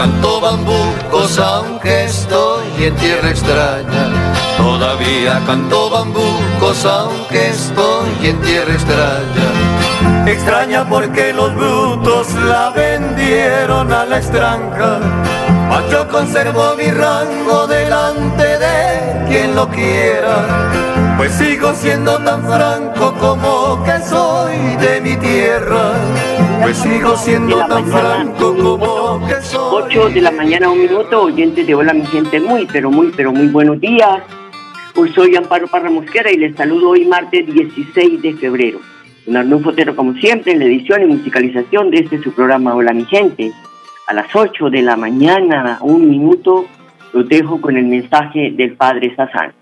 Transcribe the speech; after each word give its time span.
Canto 0.00 0.40
bambucos 0.40 1.38
aunque 1.38 2.04
estoy 2.04 2.84
en 2.84 2.96
tierra 2.96 3.28
extraña. 3.28 4.32
Todavía 4.56 5.42
canto 5.46 5.90
bambucos 5.90 6.86
aunque 6.86 7.48
estoy 7.48 8.08
en 8.22 8.40
tierra 8.40 8.72
extraña. 8.72 9.49
Extraña 10.26 10.88
porque 10.88 11.32
los 11.32 11.54
brutos 11.54 12.32
la 12.34 12.70
vendieron 12.70 13.92
a 13.92 14.04
la 14.04 14.18
extranja. 14.18 15.00
Mas 15.68 15.90
yo 15.90 16.08
conservo 16.08 16.74
mi 16.76 16.90
rango 16.90 17.66
delante 17.66 18.58
de 18.58 19.26
quien 19.28 19.54
lo 19.54 19.68
quiera. 19.68 20.70
Pues 21.16 21.32
sigo 21.32 21.72
siendo 21.74 22.18
tan 22.18 22.42
franco 22.44 23.14
como 23.20 23.82
que 23.84 24.00
soy 24.02 24.56
de 24.76 25.00
mi 25.00 25.16
tierra. 25.16 25.92
Pues 26.62 26.76
sigo 26.76 27.16
siendo 27.16 27.58
tan 27.66 27.88
mañana, 27.88 28.00
franco 28.00 28.56
como 28.56 29.26
que 29.26 29.40
soy. 29.42 29.84
8 29.84 30.08
de 30.10 30.20
la 30.20 30.30
mañana, 30.30 30.70
un 30.70 30.80
minuto, 30.80 31.22
oyentes 31.22 31.66
de 31.66 31.74
Hola 31.74 31.92
mi 31.92 32.06
gente, 32.06 32.40
muy, 32.40 32.66
pero 32.66 32.90
muy, 32.90 33.12
pero 33.16 33.32
muy 33.32 33.48
buenos 33.48 33.80
días. 33.80 34.22
Hoy 34.96 35.12
soy 35.12 35.36
Amparo 35.36 35.68
Parra 35.68 35.88
Mosquera 35.88 36.30
y 36.30 36.36
les 36.36 36.56
saludo 36.56 36.90
hoy 36.90 37.04
martes 37.04 37.46
16 37.46 38.20
de 38.22 38.34
febrero. 38.34 38.80
Con 39.24 39.36
Arnulfo 39.36 39.70
Otero, 39.70 39.94
como 39.94 40.14
siempre, 40.14 40.52
en 40.52 40.60
la 40.60 40.64
edición 40.64 41.02
y 41.02 41.06
musicalización 41.06 41.90
de 41.90 41.98
este 41.98 42.22
su 42.22 42.32
programa 42.32 42.74
Hola 42.74 42.92
mi 42.92 43.04
gente. 43.04 43.52
A 44.06 44.14
las 44.14 44.34
8 44.34 44.70
de 44.70 44.82
la 44.82 44.96
mañana, 44.96 45.78
un 45.82 46.08
minuto, 46.08 46.66
los 47.12 47.28
dejo 47.28 47.60
con 47.60 47.76
el 47.76 47.86
mensaje 47.86 48.50
del 48.52 48.74
Padre 48.76 49.14
Sazán. 49.14 49.52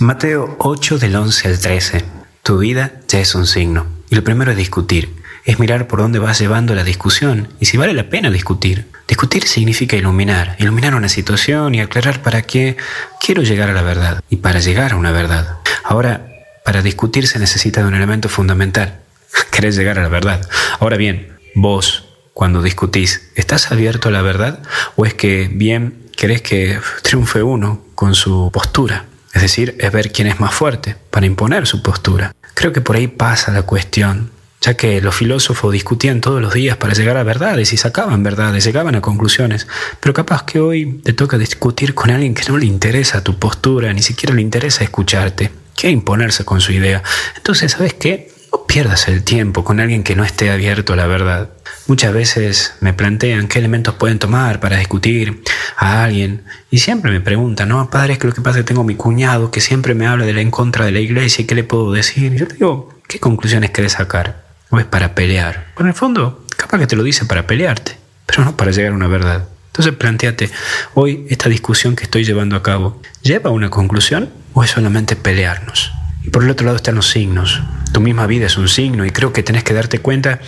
Mateo 0.00 0.56
8 0.58 0.98
del 0.98 1.14
11 1.16 1.48
al 1.48 1.60
13. 1.60 2.04
Tu 2.42 2.58
vida 2.58 2.92
ya 3.08 3.20
es 3.20 3.34
un 3.34 3.46
signo. 3.46 3.86
Y 4.10 4.16
lo 4.16 4.24
primero 4.24 4.50
es 4.50 4.56
discutir. 4.56 5.10
Es 5.44 5.58
mirar 5.58 5.86
por 5.86 6.00
dónde 6.00 6.18
vas 6.18 6.40
llevando 6.40 6.74
la 6.74 6.84
discusión 6.84 7.48
y 7.58 7.66
si 7.66 7.76
vale 7.76 7.94
la 7.94 8.08
pena 8.08 8.30
discutir. 8.30 8.86
Discutir 9.08 9.44
significa 9.44 9.96
iluminar, 9.96 10.56
iluminar 10.58 10.94
una 10.94 11.08
situación 11.08 11.74
y 11.74 11.80
aclarar 11.80 12.22
para 12.22 12.42
qué 12.42 12.76
quiero 13.20 13.42
llegar 13.42 13.68
a 13.68 13.72
la 13.72 13.82
verdad 13.82 14.22
y 14.30 14.36
para 14.36 14.60
llegar 14.60 14.92
a 14.92 14.96
una 14.96 15.10
verdad. 15.10 15.58
Ahora, 15.82 16.31
para 16.64 16.82
discutir 16.82 17.26
se 17.26 17.38
necesita 17.38 17.82
de 17.82 17.88
un 17.88 17.94
elemento 17.94 18.28
fundamental. 18.28 19.00
Querés 19.50 19.76
llegar 19.76 19.98
a 19.98 20.02
la 20.02 20.08
verdad. 20.08 20.48
Ahora 20.80 20.96
bien, 20.96 21.38
vos, 21.54 22.04
cuando 22.32 22.62
discutís, 22.62 23.30
¿estás 23.34 23.72
abierto 23.72 24.08
a 24.08 24.12
la 24.12 24.22
verdad 24.22 24.62
o 24.96 25.06
es 25.06 25.14
que 25.14 25.48
bien 25.52 26.10
querés 26.16 26.42
que 26.42 26.78
triunfe 27.02 27.42
uno 27.42 27.84
con 27.94 28.14
su 28.14 28.50
postura? 28.52 29.06
Es 29.32 29.42
decir, 29.42 29.76
es 29.78 29.92
ver 29.92 30.12
quién 30.12 30.28
es 30.28 30.40
más 30.40 30.54
fuerte 30.54 30.96
para 31.10 31.26
imponer 31.26 31.66
su 31.66 31.82
postura. 31.82 32.34
Creo 32.54 32.72
que 32.72 32.80
por 32.80 32.96
ahí 32.96 33.08
pasa 33.08 33.50
la 33.50 33.62
cuestión, 33.62 34.30
ya 34.60 34.74
que 34.74 35.00
los 35.00 35.14
filósofos 35.14 35.72
discutían 35.72 36.20
todos 36.20 36.40
los 36.40 36.52
días 36.52 36.76
para 36.76 36.92
llegar 36.92 37.16
a 37.16 37.22
verdades 37.22 37.72
y 37.72 37.76
sacaban 37.76 38.22
verdades, 38.22 38.64
llegaban 38.64 38.94
a 38.94 39.00
conclusiones, 39.00 39.66
pero 40.00 40.12
capaz 40.12 40.44
que 40.44 40.60
hoy 40.60 41.00
te 41.02 41.14
toca 41.14 41.38
discutir 41.38 41.94
con 41.94 42.10
alguien 42.10 42.34
que 42.34 42.48
no 42.48 42.58
le 42.58 42.66
interesa 42.66 43.24
tu 43.24 43.38
postura, 43.38 43.92
ni 43.92 44.02
siquiera 44.02 44.34
le 44.34 44.42
interesa 44.42 44.84
escucharte, 44.84 45.50
quiere 45.76 45.92
imponerse 45.92 46.44
con 46.44 46.60
su 46.60 46.72
idea. 46.72 47.02
Entonces, 47.36 47.72
¿sabes 47.72 47.94
qué? 47.94 48.30
No 48.52 48.66
pierdas 48.66 49.08
el 49.08 49.24
tiempo 49.24 49.64
con 49.64 49.80
alguien 49.80 50.02
que 50.02 50.14
no 50.14 50.24
esté 50.24 50.50
abierto 50.50 50.92
a 50.92 50.96
la 50.96 51.06
verdad. 51.06 51.50
Muchas 51.86 52.12
veces 52.12 52.74
me 52.80 52.92
plantean 52.92 53.48
qué 53.48 53.58
elementos 53.58 53.94
pueden 53.94 54.18
tomar 54.18 54.60
para 54.60 54.78
discutir 54.78 55.42
a 55.76 56.04
alguien 56.04 56.44
y 56.70 56.78
siempre 56.78 57.10
me 57.10 57.20
preguntan, 57.20 57.70
no, 57.70 57.90
padre, 57.90 58.14
es 58.14 58.18
que 58.18 58.28
lo 58.28 58.34
que 58.34 58.40
pasa 58.40 58.58
es 58.58 58.64
que 58.64 58.68
tengo 58.68 58.84
mi 58.84 58.94
cuñado 58.94 59.50
que 59.50 59.60
siempre 59.60 59.94
me 59.94 60.06
habla 60.06 60.24
de 60.24 60.32
la 60.32 60.40
en 60.40 60.50
contra 60.50 60.84
de 60.84 60.92
la 60.92 61.00
iglesia 61.00 61.42
y 61.42 61.46
qué 61.46 61.54
le 61.54 61.64
puedo 61.64 61.92
decir. 61.92 62.34
Y 62.34 62.38
yo 62.38 62.46
le 62.46 62.54
digo, 62.54 62.94
¿qué 63.08 63.18
conclusiones 63.18 63.70
querés 63.70 63.92
sacar? 63.92 64.44
¿O 64.70 64.78
es 64.78 64.86
para 64.86 65.14
pelear? 65.14 65.66
Bueno, 65.74 65.88
en 65.88 65.94
el 65.94 65.94
fondo, 65.94 66.44
capaz 66.56 66.78
que 66.78 66.86
te 66.86 66.96
lo 66.96 67.02
dice 67.02 67.24
para 67.26 67.46
pelearte, 67.46 67.96
pero 68.26 68.44
no 68.44 68.56
para 68.56 68.70
llegar 68.70 68.92
a 68.92 68.94
una 68.94 69.08
verdad. 69.08 69.48
Entonces 69.72 69.94
planteate, 69.94 70.50
hoy 70.92 71.26
esta 71.30 71.48
discusión 71.48 71.96
que 71.96 72.04
estoy 72.04 72.24
llevando 72.24 72.56
a 72.56 72.62
cabo, 72.62 73.00
¿lleva 73.22 73.48
a 73.48 73.52
una 73.52 73.70
conclusión 73.70 74.30
o 74.52 74.62
es 74.62 74.70
solamente 74.70 75.16
pelearnos? 75.16 75.92
Por 76.30 76.44
el 76.44 76.50
otro 76.50 76.66
lado 76.66 76.76
están 76.76 76.94
los 76.94 77.08
signos. 77.08 77.62
Tu 77.92 78.00
misma 78.00 78.26
vida 78.26 78.46
es 78.46 78.58
un 78.58 78.68
signo 78.68 79.06
y 79.06 79.10
creo 79.10 79.32
que 79.32 79.42
tenés 79.42 79.64
que 79.64 79.72
darte 79.74 79.98
cuenta 79.98 80.40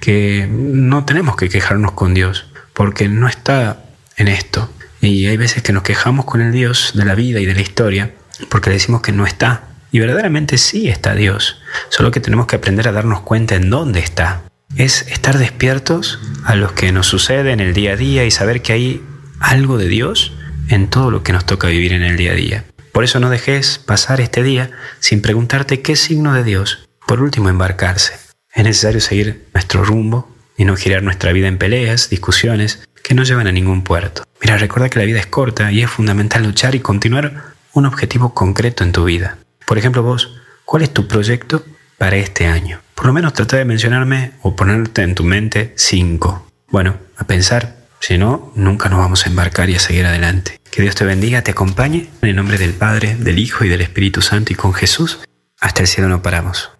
que 0.00 0.48
no 0.50 1.04
tenemos 1.04 1.36
que 1.36 1.48
quejarnos 1.48 1.92
con 1.92 2.12
Dios, 2.12 2.46
porque 2.74 3.08
no 3.08 3.28
está 3.28 3.84
en 4.16 4.28
esto. 4.28 4.68
Y 5.00 5.26
hay 5.26 5.36
veces 5.36 5.62
que 5.62 5.72
nos 5.72 5.84
quejamos 5.84 6.24
con 6.24 6.40
el 6.40 6.52
Dios 6.52 6.90
de 6.94 7.04
la 7.04 7.14
vida 7.14 7.40
y 7.40 7.46
de 7.46 7.54
la 7.54 7.62
historia 7.62 8.12
porque 8.48 8.70
le 8.70 8.74
decimos 8.74 9.02
que 9.02 9.12
no 9.12 9.26
está. 9.26 9.64
Y 9.90 9.98
verdaderamente 9.98 10.56
sí 10.58 10.88
está 10.88 11.14
Dios, 11.14 11.60
solo 11.90 12.10
que 12.10 12.20
tenemos 12.20 12.46
que 12.46 12.56
aprender 12.56 12.88
a 12.88 12.92
darnos 12.92 13.20
cuenta 13.20 13.54
en 13.54 13.68
dónde 13.68 14.00
está. 14.00 14.42
Es 14.76 15.02
estar 15.08 15.38
despiertos 15.38 16.18
a 16.44 16.54
lo 16.54 16.74
que 16.74 16.92
nos 16.92 17.06
sucede 17.06 17.52
en 17.52 17.60
el 17.60 17.74
día 17.74 17.92
a 17.92 17.96
día 17.96 18.24
y 18.24 18.30
saber 18.30 18.62
que 18.62 18.72
hay 18.72 19.02
algo 19.38 19.76
de 19.76 19.88
Dios 19.88 20.32
en 20.68 20.88
todo 20.88 21.10
lo 21.10 21.22
que 21.22 21.32
nos 21.32 21.44
toca 21.44 21.68
vivir 21.68 21.92
en 21.92 22.02
el 22.02 22.16
día 22.16 22.32
a 22.32 22.34
día. 22.34 22.64
Por 22.92 23.04
eso 23.04 23.20
no 23.20 23.30
dejes 23.30 23.78
pasar 23.78 24.20
este 24.20 24.42
día 24.42 24.70
sin 25.00 25.22
preguntarte 25.22 25.82
qué 25.82 25.96
signo 25.96 26.34
de 26.34 26.44
Dios. 26.44 26.88
Por 27.06 27.22
último, 27.22 27.48
embarcarse. 27.48 28.14
Es 28.54 28.64
necesario 28.64 29.00
seguir 29.00 29.48
nuestro 29.54 29.84
rumbo 29.84 30.34
y 30.56 30.64
no 30.64 30.76
girar 30.76 31.02
nuestra 31.02 31.32
vida 31.32 31.48
en 31.48 31.58
peleas, 31.58 32.10
discusiones 32.10 32.86
que 33.02 33.14
no 33.14 33.24
llevan 33.24 33.46
a 33.46 33.52
ningún 33.52 33.82
puerto. 33.82 34.24
Mira, 34.42 34.58
recuerda 34.58 34.90
que 34.90 34.98
la 34.98 35.04
vida 35.06 35.20
es 35.20 35.26
corta 35.26 35.72
y 35.72 35.82
es 35.82 35.90
fundamental 35.90 36.42
luchar 36.42 36.74
y 36.74 36.80
continuar 36.80 37.54
un 37.72 37.86
objetivo 37.86 38.34
concreto 38.34 38.84
en 38.84 38.92
tu 38.92 39.04
vida. 39.04 39.38
Por 39.66 39.78
ejemplo, 39.78 40.02
vos, 40.02 40.34
¿cuál 40.64 40.82
es 40.82 40.92
tu 40.92 41.08
proyecto 41.08 41.64
para 41.96 42.16
este 42.16 42.46
año? 42.46 42.81
Por 43.02 43.08
lo 43.08 43.14
menos 43.14 43.32
trata 43.32 43.56
de 43.56 43.64
mencionarme 43.64 44.30
o 44.42 44.54
ponerte 44.54 45.02
en 45.02 45.16
tu 45.16 45.24
mente 45.24 45.72
cinco. 45.74 46.46
Bueno, 46.70 46.94
a 47.18 47.26
pensar, 47.26 47.62
si 47.98 48.16
no, 48.16 48.52
nunca 48.54 48.88
nos 48.88 49.00
vamos 49.00 49.26
a 49.26 49.28
embarcar 49.28 49.68
y 49.70 49.74
a 49.74 49.80
seguir 49.80 50.06
adelante. 50.06 50.60
Que 50.72 50.82
Dios 50.82 50.94
te 50.94 51.04
bendiga, 51.04 51.42
te 51.42 51.50
acompañe, 51.50 52.06
en 52.22 52.28
el 52.28 52.36
nombre 52.36 52.58
del 52.58 52.74
Padre, 52.74 53.16
del 53.18 53.40
Hijo 53.40 53.64
y 53.64 53.68
del 53.68 53.80
Espíritu 53.80 54.20
Santo 54.20 54.52
y 54.52 54.54
con 54.54 54.72
Jesús, 54.72 55.24
hasta 55.60 55.80
el 55.80 55.88
cielo 55.88 56.08
no 56.08 56.22
paramos. 56.22 56.70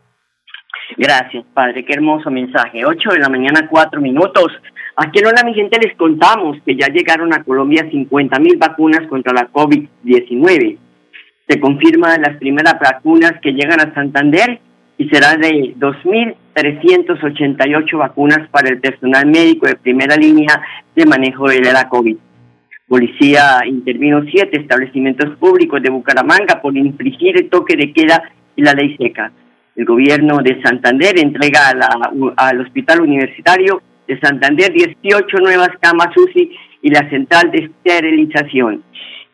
Gracias, 0.96 1.44
Padre. 1.54 1.84
Qué 1.84 1.94
hermoso 1.94 2.30
mensaje. 2.30 2.84
8 2.84 3.10
de 3.14 3.18
la 3.18 3.28
mañana, 3.28 3.66
4 3.68 4.00
minutos. 4.00 4.52
Aquí 4.94 5.18
en 5.18 5.26
Hola, 5.26 5.42
mi 5.42 5.54
gente, 5.54 5.76
les 5.80 5.96
contamos 5.96 6.56
que 6.64 6.76
ya 6.76 6.86
llegaron 6.86 7.34
a 7.34 7.42
Colombia 7.42 7.88
50 7.90 8.38
mil 8.38 8.58
vacunas 8.58 9.08
contra 9.08 9.32
la 9.32 9.50
COVID-19. 9.50 10.78
Se 11.48 11.58
confirman 11.58 12.22
las 12.22 12.36
primeras 12.36 12.74
vacunas 12.78 13.32
que 13.42 13.50
llegan 13.50 13.80
a 13.80 13.92
Santander 13.92 14.60
y 14.98 15.08
será 15.08 15.36
de 15.36 15.74
2.388 15.78 17.98
vacunas 17.98 18.48
para 18.50 18.68
el 18.68 18.78
personal 18.80 19.26
médico 19.26 19.66
de 19.66 19.76
primera 19.76 20.16
línea 20.16 20.60
de 20.94 21.06
manejo 21.06 21.48
de 21.48 21.60
la 21.62 21.88
COVID. 21.88 22.16
Policía 22.88 23.60
intervino 23.66 24.22
siete 24.30 24.60
establecimientos 24.60 25.36
públicos 25.38 25.82
de 25.82 25.90
Bucaramanga 25.90 26.60
por 26.60 26.76
infringir 26.76 27.36
el 27.38 27.48
toque 27.48 27.76
de 27.76 27.92
queda 27.92 28.22
y 28.54 28.62
la 28.62 28.74
ley 28.74 28.94
seca. 28.98 29.32
El 29.74 29.86
gobierno 29.86 30.38
de 30.42 30.60
Santander 30.62 31.18
entrega 31.18 31.70
a 31.70 31.74
la- 31.74 32.12
al 32.36 32.60
Hospital 32.60 33.00
Universitario 33.00 33.80
de 34.06 34.20
Santander 34.20 34.70
18 34.72 35.38
nuevas 35.38 35.70
camas 35.80 36.14
UCI 36.16 36.50
y 36.82 36.90
la 36.90 37.08
central 37.08 37.50
de 37.50 37.64
esterilización. 37.64 38.82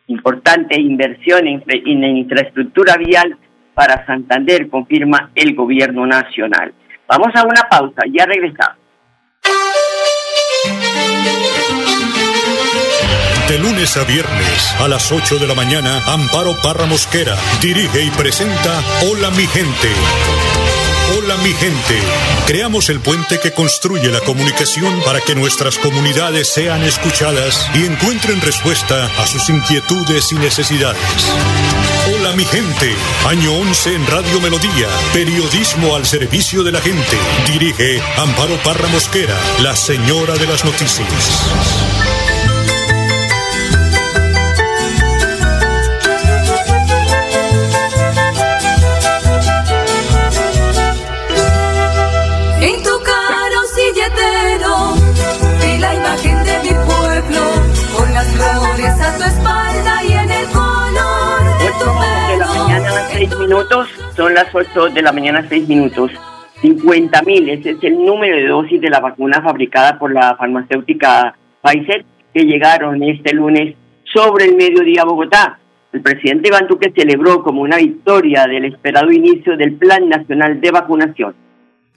Importante 0.07 0.79
inversión 0.79 1.45
en, 1.47 1.61
en 1.67 2.03
infraestructura 2.17 2.95
vial 2.97 3.35
para 3.79 4.05
Santander, 4.05 4.67
confirma 4.69 5.31
el 5.33 5.55
gobierno 5.55 6.05
nacional. 6.05 6.73
Vamos 7.07 7.29
a 7.33 7.43
una 7.43 7.61
pausa, 7.69 8.01
ya 8.11 8.25
regresamos. 8.25 8.75
De 13.47 13.57
lunes 13.57 13.95
a 13.95 14.03
viernes 14.03 14.75
a 14.81 14.89
las 14.89 15.13
8 15.13 15.39
de 15.39 15.47
la 15.47 15.55
mañana, 15.55 16.01
Amparo 16.07 16.57
Parra 16.61 16.87
Mosquera 16.87 17.37
dirige 17.61 18.03
y 18.03 18.09
presenta 18.09 18.81
Hola 19.09 19.29
mi 19.31 19.47
gente. 19.47 19.87
Hola 21.17 21.37
mi 21.37 21.53
gente. 21.53 21.99
Creamos 22.47 22.89
el 22.89 22.99
puente 22.99 23.39
que 23.41 23.53
construye 23.53 24.11
la 24.11 24.19
comunicación 24.19 24.93
para 25.05 25.21
que 25.21 25.35
nuestras 25.35 25.77
comunidades 25.77 26.49
sean 26.49 26.83
escuchadas 26.83 27.71
y 27.73 27.85
encuentren 27.85 28.41
respuesta 28.41 29.05
a 29.05 29.25
sus 29.25 29.49
inquietudes 29.49 30.33
y 30.33 30.35
necesidades. 30.35 30.99
Hola 32.29 32.37
mi 32.37 32.45
gente. 32.45 32.93
Año 33.27 33.53
11 33.53 33.95
en 33.95 34.05
Radio 34.05 34.39
Melodía. 34.39 34.87
Periodismo 35.13 35.95
al 35.95 36.05
servicio 36.05 36.63
de 36.63 36.71
la 36.71 36.79
gente. 36.79 37.17
Dirige 37.47 37.99
Amparo 38.17 38.55
Parra 38.63 38.87
Mosquera, 38.89 39.35
la 39.63 39.75
señora 39.75 40.35
de 40.35 40.45
las 40.45 40.63
noticias. 40.63 42.08
Minutos, 63.49 63.87
son 64.15 64.33
las 64.35 64.53
8 64.53 64.89
de 64.89 65.01
la 65.01 65.11
mañana, 65.11 65.43
6 65.49 65.67
minutos. 65.67 66.11
50 66.61 67.21
mil, 67.23 67.49
ese 67.49 67.71
es 67.71 67.77
el 67.83 67.97
número 68.05 68.35
de 68.35 68.47
dosis 68.47 68.79
de 68.79 68.89
la 68.89 68.99
vacuna 68.99 69.41
fabricada 69.41 69.97
por 69.97 70.13
la 70.13 70.35
farmacéutica 70.35 71.35
Pfizer 71.63 72.05
que 72.33 72.43
llegaron 72.43 73.01
este 73.01 73.33
lunes 73.33 73.75
sobre 74.13 74.45
el 74.45 74.55
mediodía 74.55 75.01
a 75.01 75.05
Bogotá. 75.05 75.59
El 75.91 76.01
presidente 76.01 76.49
Iván 76.49 76.67
Duque 76.67 76.91
celebró 76.95 77.41
como 77.43 77.61
una 77.61 77.77
victoria 77.77 78.45
del 78.45 78.65
esperado 78.65 79.11
inicio 79.11 79.57
del 79.57 79.73
Plan 79.77 80.07
Nacional 80.07 80.61
de 80.61 80.69
Vacunación. 80.69 81.33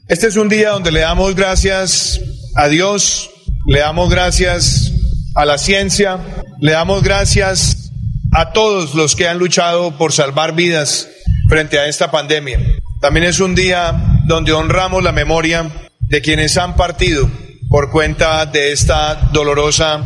Este 0.09 0.29
es 0.29 0.37
un 0.37 0.49
día 0.49 0.71
donde 0.71 0.91
le 0.91 1.01
damos 1.01 1.35
gracias 1.35 2.21
a 2.57 2.69
Dios, 2.69 3.31
le 3.67 3.81
damos 3.81 4.09
gracias 4.09 4.93
a 5.35 5.45
la 5.45 5.59
ciencia, 5.59 6.19
le 6.61 6.73
damos 6.73 7.03
gracias 7.03 7.93
a 8.33 8.53
todos 8.53 8.95
los 8.95 9.17
que 9.17 9.29
han 9.29 9.39
luchado 9.39 9.99
por 9.99 10.13
salvar 10.13 10.55
vidas 10.55 11.11
frente 11.53 11.79
a 11.79 11.87
esta 11.87 12.11
pandemia. 12.11 12.59
También 12.99 13.27
es 13.27 13.39
un 13.39 13.55
día 13.55 13.93
donde 14.25 14.55
honramos 14.55 15.03
la 15.03 15.13
memoria 15.13 15.71
de 16.01 16.23
quienes 16.23 16.57
han 16.57 16.77
partido 16.77 17.31
por 17.69 17.91
cuenta 17.91 18.47
de 18.47 18.73
esta 18.73 19.29
dolorosa 19.35 20.03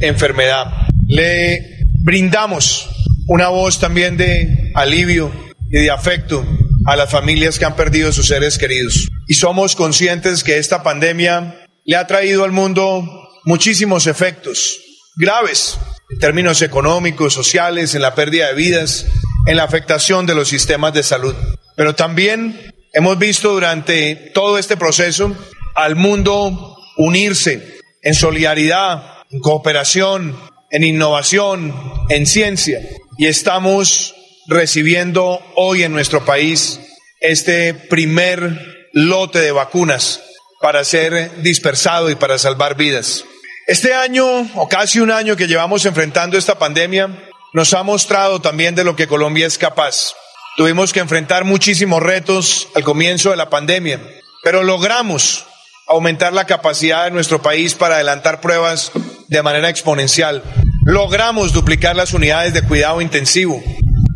enfermedad. 0.00 0.66
Le 1.08 1.80
brindamos 1.94 2.88
una 3.26 3.48
voz 3.48 3.80
también 3.80 4.16
de 4.16 4.70
alivio 4.76 5.32
y 5.68 5.78
de 5.78 5.90
afecto 5.90 6.46
a 6.86 6.94
las 6.94 7.10
familias 7.10 7.58
que 7.58 7.64
han 7.64 7.74
perdido 7.74 8.12
sus 8.12 8.28
seres 8.28 8.56
queridos. 8.56 9.08
Y 9.26 9.34
somos 9.34 9.74
conscientes 9.74 10.44
que 10.44 10.58
esta 10.58 10.84
pandemia 10.84 11.66
le 11.84 11.96
ha 11.96 12.06
traído 12.06 12.44
al 12.44 12.52
mundo 12.52 13.04
muchísimos 13.44 14.06
efectos 14.06 14.78
graves 15.16 15.76
en 16.10 16.20
términos 16.20 16.62
económicos, 16.62 17.34
sociales, 17.34 17.96
en 17.96 18.02
la 18.02 18.14
pérdida 18.14 18.46
de 18.46 18.54
vidas, 18.54 19.06
en 19.46 19.56
la 19.56 19.64
afectación 19.64 20.26
de 20.26 20.34
los 20.34 20.48
sistemas 20.48 20.92
de 20.94 21.02
salud. 21.02 21.34
Pero 21.76 21.94
también 21.94 22.74
hemos 22.92 23.18
visto 23.18 23.52
durante 23.52 24.14
todo 24.34 24.58
este 24.58 24.76
proceso 24.76 25.36
al 25.74 25.96
mundo 25.96 26.76
unirse 26.96 27.78
en 28.02 28.14
solidaridad, 28.14 29.22
en 29.30 29.40
cooperación, 29.40 30.38
en 30.70 30.84
innovación, 30.84 31.74
en 32.08 32.26
ciencia. 32.26 32.80
Y 33.18 33.26
estamos 33.26 34.14
recibiendo 34.46 35.40
hoy 35.56 35.82
en 35.82 35.92
nuestro 35.92 36.24
país 36.24 36.80
este 37.20 37.74
primer 37.74 38.88
lote 38.92 39.40
de 39.40 39.52
vacunas 39.52 40.20
para 40.60 40.84
ser 40.84 41.42
dispersado 41.42 42.10
y 42.10 42.14
para 42.14 42.38
salvar 42.38 42.76
vidas. 42.76 43.24
Este 43.66 43.94
año, 43.94 44.26
o 44.54 44.68
casi 44.68 45.00
un 45.00 45.10
año 45.10 45.36
que 45.36 45.46
llevamos 45.46 45.86
enfrentando 45.86 46.36
esta 46.36 46.58
pandemia, 46.58 47.08
nos 47.54 47.72
ha 47.72 47.84
mostrado 47.84 48.40
también 48.40 48.74
de 48.74 48.82
lo 48.82 48.96
que 48.96 49.06
Colombia 49.06 49.46
es 49.46 49.58
capaz. 49.58 50.12
Tuvimos 50.56 50.92
que 50.92 50.98
enfrentar 50.98 51.44
muchísimos 51.44 52.02
retos 52.02 52.68
al 52.74 52.82
comienzo 52.82 53.30
de 53.30 53.36
la 53.36 53.48
pandemia, 53.48 54.00
pero 54.42 54.64
logramos 54.64 55.46
aumentar 55.86 56.32
la 56.32 56.46
capacidad 56.46 57.04
de 57.04 57.12
nuestro 57.12 57.42
país 57.42 57.74
para 57.74 57.94
adelantar 57.94 58.40
pruebas 58.40 58.90
de 59.28 59.42
manera 59.42 59.68
exponencial. 59.68 60.42
Logramos 60.84 61.52
duplicar 61.52 61.94
las 61.94 62.12
unidades 62.12 62.54
de 62.54 62.62
cuidado 62.62 63.00
intensivo. 63.00 63.62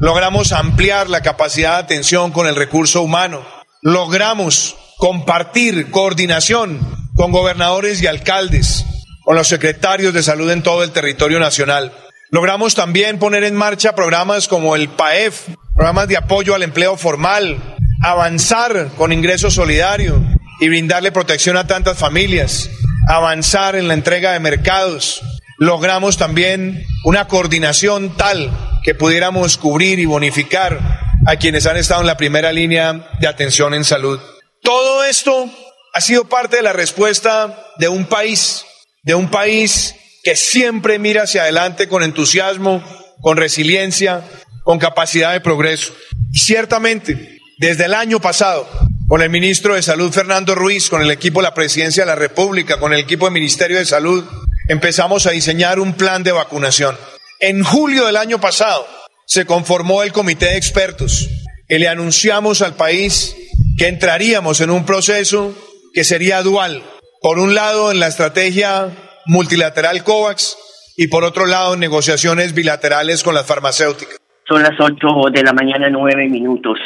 Logramos 0.01 0.51
ampliar 0.51 1.09
la 1.09 1.23
capacidad 1.23 1.75
de 1.75 1.85
atención 1.85 2.33
con 2.33 2.49
el 2.49 2.57
recurso 2.57 3.03
humano. 3.03 3.47
Logramos 3.83 4.75
compartir 4.97 5.93
coordinación 5.93 6.81
con 7.15 7.31
gobernadores 7.31 8.03
y 8.03 8.09
alcaldes, 8.09 8.85
con 9.23 9.37
los 9.37 9.47
secretarios 9.47 10.13
de 10.13 10.25
salud 10.25 10.51
en 10.51 10.65
todo 10.65 10.83
el 10.83 10.91
territorio 10.91 11.39
nacional. 11.39 11.93
Logramos 12.31 12.75
también 12.75 13.19
poner 13.19 13.43
en 13.45 13.57
marcha 13.57 13.95
programas 13.95 14.49
como 14.49 14.77
el 14.77 14.91
PAEF, 14.91 15.49
programas 15.75 16.09
de 16.09 16.19
apoyo 16.19 16.55
al 16.55 16.63
empleo 16.63 16.99
formal, 16.99 17.77
avanzar 18.03 18.91
con 18.99 19.15
ingreso 19.15 19.51
solidario 19.51 20.23
y 20.61 20.69
brindarle 20.69 21.11
protección 21.11 21.57
a 21.57 21.67
tantas 21.67 21.97
familias, 21.97 22.69
avanzar 23.09 23.77
en 23.77 23.89
la 23.89 23.95
entrega 23.95 24.33
de 24.33 24.41
mercados. 24.41 25.23
Logramos 25.57 26.19
también 26.19 26.85
una 27.03 27.29
coordinación 27.29 28.15
tal 28.15 28.51
que 28.85 28.95
pudiéramos 28.95 29.57
cubrir 29.57 29.99
y 29.99 30.05
bonificar 30.05 31.01
a 31.27 31.37
quienes 31.37 31.65
han 31.65 31.79
estado 31.79 32.03
en 32.03 32.07
la 32.09 32.19
primera 32.19 32.53
línea 32.53 33.09
de 33.21 33.27
atención 33.27 33.73
en 33.73 33.85
salud. 33.85 34.21
Todo 34.63 35.03
esto 35.05 35.49
ha 35.95 36.01
sido 36.03 36.29
parte 36.29 36.57
de 36.57 36.63
la 36.63 36.75
respuesta 36.75 37.59
de 37.79 37.89
un 37.89 38.05
país, 38.05 38.67
de 39.03 39.15
un 39.15 39.31
país 39.31 39.95
que 40.29 40.37
siempre 40.37 40.99
mira 40.99 41.23
hacia 41.23 41.45
adelante 41.45 41.89
con 41.89 42.03
entusiasmo, 42.03 42.85
con 43.23 43.39
resiliencia, 43.39 44.29
con 44.63 44.79
capacidad 44.79 45.33
de 45.33 45.41
progreso. 45.41 45.95
Y 46.31 46.39
ciertamente, 46.39 47.39
desde 47.57 47.87
el 47.87 47.95
año 47.95 48.21
pasado, 48.21 48.69
con 49.09 49.23
el 49.23 49.31
ministro 49.31 49.73
de 49.73 49.81
Salud 49.81 50.13
Fernando 50.13 50.55
Ruiz, 50.55 50.91
con 50.91 51.01
el 51.01 51.11
equipo 51.11 51.41
de 51.41 51.45
la 51.45 51.55
Presidencia 51.55 52.03
de 52.03 52.09
la 52.09 52.15
República, 52.15 52.79
con 52.79 52.93
el 52.93 53.01
equipo 53.01 53.25
del 53.25 53.33
Ministerio 53.33 53.79
de 53.79 53.87
Salud, 53.87 54.23
empezamos 54.69 55.27
a 55.27 55.31
diseñar 55.31 55.81
un 55.81 55.95
plan 55.95 56.23
de 56.23 56.33
vacunación. 56.33 56.99
En 57.41 57.65
julio 57.65 58.05
del 58.05 58.19
año 58.19 58.39
pasado 58.39 58.87
se 59.25 59.47
conformó 59.47 60.03
el 60.03 60.13
comité 60.13 60.51
de 60.51 60.59
expertos 60.59 61.27
y 61.71 61.79
le 61.79 61.89
anunciamos 61.89 62.61
al 62.61 62.75
país 62.75 63.35
que 63.79 63.89
entraríamos 63.89 64.61
en 64.61 64.69
un 64.69 64.85
proceso 64.85 65.55
que 65.95 66.05
sería 66.05 66.43
dual. 66.43 66.83
Por 67.23 67.39
un 67.39 67.55
lado, 67.55 67.91
en 67.91 67.99
la 67.99 68.09
estrategia 68.09 68.95
multilateral 69.29 70.03
COVAX 70.05 70.57
y 70.97 71.09
por 71.09 71.23
otro 71.23 71.45
lado 71.45 71.77
negociaciones 71.77 72.55
bilaterales 72.55 73.23
con 73.23 73.35
las 73.35 73.47
farmacéuticas. 73.47 74.19
Son 74.49 74.63
las 74.63 74.73
8 74.81 75.31
de 75.31 75.43
la 75.43 75.53
mañana, 75.53 75.91
9 75.91 76.29
minutos. 76.31 76.79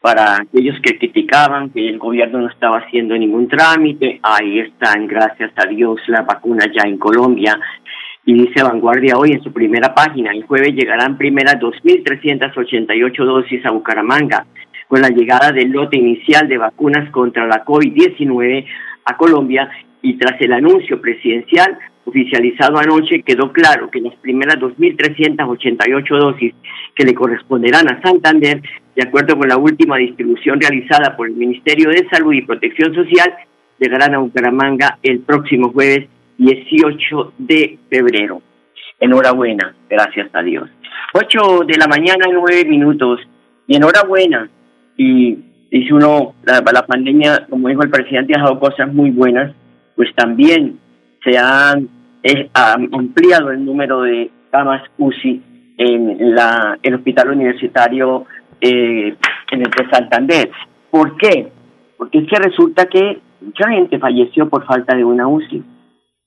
Para 0.00 0.36
aquellos 0.36 0.74
que 0.82 0.98
criticaban 0.98 1.70
que 1.70 1.86
el 1.86 1.98
gobierno 1.98 2.40
no 2.40 2.48
estaba 2.48 2.78
haciendo 2.78 3.14
ningún 3.14 3.46
trámite, 3.46 4.18
ahí 4.22 4.60
están, 4.60 5.06
gracias 5.06 5.52
a 5.54 5.66
Dios, 5.66 6.00
las 6.06 6.24
vacunas 6.26 6.68
ya 6.74 6.88
en 6.88 6.96
Colombia. 6.96 7.60
Y 8.24 8.34
dice 8.34 8.62
Vanguardia 8.62 9.18
hoy 9.18 9.32
en 9.32 9.42
su 9.42 9.52
primera 9.52 9.94
página, 9.94 10.32
el 10.32 10.44
jueves 10.44 10.74
llegarán 10.74 11.18
primeras 11.18 11.56
2.388 11.56 13.24
dosis 13.24 13.66
a 13.66 13.70
Bucaramanga, 13.70 14.46
con 14.88 15.02
la 15.02 15.10
llegada 15.10 15.52
del 15.52 15.70
lote 15.70 15.98
inicial 15.98 16.48
de 16.48 16.56
vacunas 16.56 17.10
contra 17.10 17.46
la 17.46 17.64
COVID-19 17.64 18.64
a 19.04 19.16
Colombia 19.18 19.70
y 20.02 20.14
tras 20.14 20.40
el 20.40 20.52
anuncio 20.52 21.00
presidencial 21.00 21.78
oficializado 22.04 22.78
anoche 22.78 23.22
quedó 23.22 23.52
claro 23.52 23.88
que 23.90 24.00
las 24.00 24.14
primeras 24.16 24.56
2.388 24.56 26.18
dosis 26.18 26.54
que 26.94 27.04
le 27.04 27.14
corresponderán 27.14 27.88
a 27.88 28.02
Santander, 28.02 28.60
de 28.94 29.02
acuerdo 29.02 29.38
con 29.38 29.48
la 29.48 29.56
última 29.56 29.96
distribución 29.96 30.60
realizada 30.60 31.16
por 31.16 31.28
el 31.28 31.34
Ministerio 31.34 31.90
de 31.90 32.08
Salud 32.10 32.32
y 32.32 32.42
Protección 32.42 32.92
Social, 32.94 33.32
llegarán 33.78 34.14
a 34.14 34.18
Bucaramanga 34.18 34.98
el 35.02 35.20
próximo 35.20 35.72
jueves 35.72 36.08
18 36.38 37.34
de 37.38 37.78
febrero. 37.88 38.42
Enhorabuena, 38.98 39.74
gracias 39.88 40.28
a 40.32 40.42
Dios. 40.42 40.68
8 41.14 41.64
de 41.66 41.76
la 41.78 41.86
mañana, 41.86 42.26
9 42.30 42.64
minutos. 42.64 43.20
Y 43.66 43.76
enhorabuena. 43.76 44.48
Y 44.96 45.38
dice 45.70 45.94
uno, 45.94 46.34
la, 46.44 46.62
la 46.72 46.86
pandemia, 46.86 47.46
como 47.48 47.68
dijo 47.68 47.82
el 47.82 47.90
presidente, 47.90 48.34
ha 48.36 48.42
dado 48.42 48.60
cosas 48.60 48.92
muy 48.92 49.10
buenas 49.10 49.52
pues 49.96 50.14
también 50.14 50.78
se 51.24 51.38
han 51.38 51.88
ha 52.54 52.74
ampliado 52.74 53.50
el 53.50 53.64
número 53.64 54.02
de 54.02 54.30
camas 54.50 54.82
UCI 54.98 55.42
en 55.78 56.34
la, 56.34 56.78
el 56.82 56.94
hospital 56.94 57.30
universitario 57.30 58.26
eh, 58.60 59.16
en 59.50 59.60
el 59.60 59.70
de 59.70 59.90
Santander. 59.90 60.50
¿Por 60.90 61.16
qué? 61.16 61.48
Porque 61.96 62.18
es 62.18 62.28
que 62.28 62.36
resulta 62.36 62.86
que 62.86 63.20
mucha 63.40 63.68
gente 63.70 63.98
falleció 63.98 64.48
por 64.48 64.64
falta 64.66 64.94
de 64.94 65.04
una 65.04 65.26
UCI, 65.26 65.64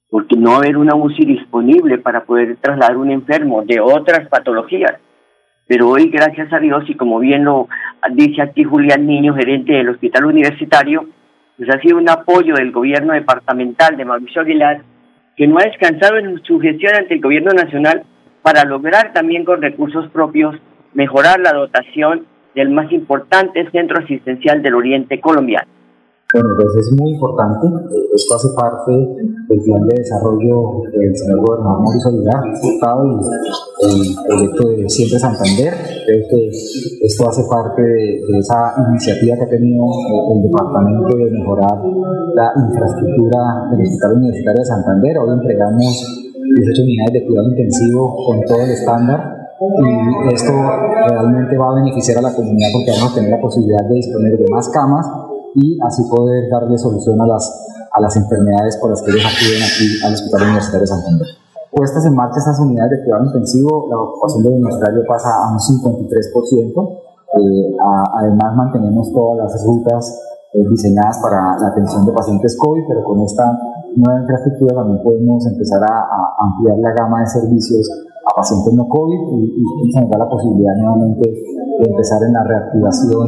porque 0.10 0.36
no 0.36 0.56
haber 0.56 0.78
una 0.78 0.96
UCI 0.96 1.26
disponible 1.26 1.98
para 2.00 2.26
poder 2.26 2.58
trasladar 2.58 2.98
un 2.98 3.12
enfermo 3.12 3.64
de 3.64 3.80
otras 3.80 4.28
patologías. 4.28 4.96
Pero 5.68 5.90
hoy, 5.90 6.10
gracias 6.10 6.52
a 6.54 6.60
Dios, 6.60 6.84
y 6.90 6.96
como 6.96 7.20
bien 7.20 7.44
lo 7.44 7.68
dice 8.12 8.42
aquí 8.42 8.64
Julián 8.64 9.08
Niño, 9.08 9.34
gerente 9.34 9.74
del 9.74 9.90
hospital 9.90 10.26
universitario, 10.26 11.08
pues 11.58 11.70
ha 11.70 11.80
sido 11.80 11.98
un 11.98 12.10
apoyo 12.10 12.56
del 12.56 12.72
gobierno 12.72 13.14
departamental 13.14 13.96
de 13.98 14.06
Mauricio 14.06 14.42
Aguilar, 14.42 14.82
que 15.36 15.48
no 15.48 15.58
ha 15.58 15.64
descansado 15.64 16.18
en 16.18 16.42
su 16.44 16.60
gestión 16.60 16.96
ante 16.96 17.16
el 17.16 17.22
gobierno 17.22 17.52
nacional 17.52 18.04
para 18.42 18.64
lograr 18.64 19.14
también 19.14 19.46
con 19.46 19.62
recursos 19.62 20.10
propios 20.12 20.56
mejorar 20.94 21.40
la 21.40 21.54
dotación 21.54 22.26
del 22.54 22.70
más 22.70 22.92
importante 22.92 23.70
centro 23.72 24.00
asistencial 24.02 24.62
del 24.62 24.76
oriente 24.76 25.20
colombiano. 25.20 25.68
Bueno, 26.36 26.50
pues 26.54 26.76
es 26.76 26.92
muy 27.00 27.12
importante. 27.12 27.66
Esto 28.14 28.36
hace 28.36 28.50
parte 28.60 28.92
del 28.92 29.60
plan 29.64 29.88
de 29.88 29.96
desarrollo 29.96 30.84
del 30.92 31.16
señor 31.16 31.40
gobernador 31.40 31.80
Mauricio 31.80 32.12
Aguilar, 32.12 32.44
diputado 32.60 33.08
y 33.08 34.12
el 34.12 34.26
proyecto 34.28 34.68
de 34.68 34.90
Siempre 34.90 35.18
Santander. 35.18 35.74
Creo 36.06 36.28
que 36.28 36.50
esto 37.08 37.30
hace 37.30 37.42
parte 37.50 37.82
de, 37.82 38.20
esa 38.38 38.76
iniciativa 38.90 39.38
que 39.38 39.44
ha 39.46 39.50
tenido 39.50 39.86
el 40.36 40.44
departamento 40.44 41.16
de 41.16 41.32
mejorar 41.32 41.80
la 42.36 42.52
infraestructura 42.68 43.72
del 43.72 43.88
Hospital 43.88 44.18
Universitario 44.18 44.60
de 44.60 44.66
Santander. 44.66 45.18
Hoy 45.20 45.40
entregamos 45.40 46.04
18 46.36 46.84
unidades 46.84 47.14
de 47.14 47.26
cuidado 47.28 47.48
intensivo 47.48 48.14
con 48.28 48.42
todo 48.44 48.60
el 48.60 48.72
estándar 48.72 49.56
y 49.58 50.34
esto 50.34 50.52
realmente 50.52 51.58
va 51.58 51.72
a 51.72 51.76
beneficiar 51.76 52.18
a 52.18 52.24
la 52.24 52.36
comunidad 52.36 52.68
porque 52.74 52.92
vamos 52.92 53.14
a 53.14 53.16
tener 53.16 53.32
la 53.32 53.40
posibilidad 53.40 53.88
de 53.88 53.96
disponer 53.96 54.38
de 54.38 54.52
más 54.52 54.68
camas 54.68 55.08
y 55.56 55.80
así 55.82 56.04
poder 56.10 56.50
darle 56.52 56.78
solución 56.78 57.20
a 57.22 57.28
las, 57.28 57.44
a 57.92 58.02
las 58.02 58.16
enfermedades 58.16 58.78
por 58.78 58.92
las 58.92 59.02
que 59.02 59.12
ellos 59.12 59.26
acuden 59.26 59.64
aquí 59.64 59.88
al 60.06 60.14
Hospital 60.14 60.42
Universitario 60.44 60.82
de 60.82 60.88
Santander. 60.88 61.28
Puestas 61.72 62.06
en 62.06 62.16
marcha 62.16 62.40
estas 62.40 62.60
unidades 62.60 62.92
de 62.92 63.04
cuidado 63.04 63.26
intensivo, 63.26 63.88
la 63.90 63.98
ocupación 64.00 64.44
del 64.44 64.54
universitario 64.54 65.04
pasa 65.08 65.30
a 65.36 65.52
un 65.52 65.60
53%. 65.60 67.00
Eh, 67.36 67.76
además, 68.16 68.56
mantenemos 68.56 69.12
todas 69.12 69.38
las 69.38 69.66
rutas 69.66 70.22
eh, 70.54 70.64
diseñadas 70.70 71.20
para 71.20 71.58
la 71.60 71.68
atención 71.68 72.06
de 72.06 72.14
pacientes 72.14 72.56
COVID, 72.58 72.84
pero 72.88 73.04
con 73.04 73.22
esta 73.24 73.52
nueva 73.96 74.22
infraestructura 74.22 74.76
también 74.76 75.04
podemos 75.04 75.46
empezar 75.48 75.84
a, 75.84 76.00
a 76.00 76.36
ampliar 76.40 76.78
la 76.80 76.94
gama 76.94 77.22
de 77.22 77.28
servicios 77.28 77.90
a 78.26 78.36
pacientes 78.36 78.74
no 78.74 78.88
COVID 78.88 79.20
y, 79.38 79.64
y, 79.88 80.10
da 80.10 80.18
la 80.18 80.30
posibilidad 80.30 80.76
nuevamente 80.78 81.30
empezar 81.84 82.20
en 82.24 82.34
la 82.34 82.44
reactivación 82.44 83.26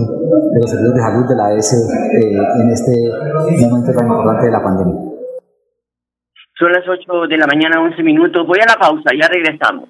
de 0.53 0.59
los 0.61 0.69
servicios 0.69 0.95
de 0.95 1.01
salud 1.01 1.25
de 1.27 1.35
la 1.35 1.45
AS 1.47 1.73
eh, 1.73 2.37
en 2.61 2.69
este 2.71 3.67
momento 3.67 3.91
tan 3.91 4.07
importante 4.07 4.45
de 4.45 4.51
la 4.51 4.63
pandemia. 4.63 5.07
Son 6.57 6.71
las 6.71 6.87
8 6.87 7.27
de 7.29 7.37
la 7.37 7.45
mañana, 7.45 7.81
11 7.81 8.01
minutos. 8.03 8.47
Voy 8.47 8.59
a 8.59 8.65
la 8.65 8.79
pausa, 8.79 9.11
ya 9.13 9.27
regresamos. 9.27 9.89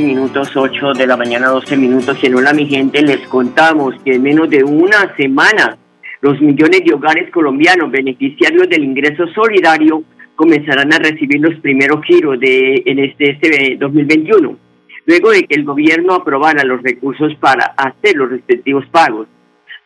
Minutos, 0.00 0.54
8 0.54 0.92
de 0.92 1.06
la 1.06 1.16
mañana, 1.16 1.48
12 1.48 1.76
minutos. 1.76 2.22
En 2.22 2.34
Hola, 2.34 2.52
mi 2.52 2.66
gente, 2.66 3.00
les 3.02 3.26
contamos 3.28 3.94
que 4.04 4.14
en 4.14 4.22
menos 4.22 4.50
de 4.50 4.62
una 4.62 5.14
semana 5.16 5.78
los 6.20 6.40
millones 6.40 6.82
de 6.84 6.94
hogares 6.94 7.30
colombianos 7.30 7.90
beneficiarios 7.90 8.68
del 8.68 8.84
ingreso 8.84 9.26
solidario 9.28 10.02
comenzarán 10.34 10.92
a 10.92 10.98
recibir 10.98 11.40
los 11.40 11.54
primeros 11.60 12.04
giros 12.04 12.38
de, 12.40 12.82
en 12.84 12.98
este, 12.98 13.30
este 13.30 13.76
2021, 13.76 14.58
luego 15.06 15.30
de 15.30 15.44
que 15.44 15.54
el 15.54 15.64
gobierno 15.64 16.14
aprobara 16.14 16.64
los 16.64 16.82
recursos 16.82 17.34
para 17.36 17.74
hacer 17.76 18.16
los 18.16 18.30
respectivos 18.30 18.84
pagos. 18.90 19.28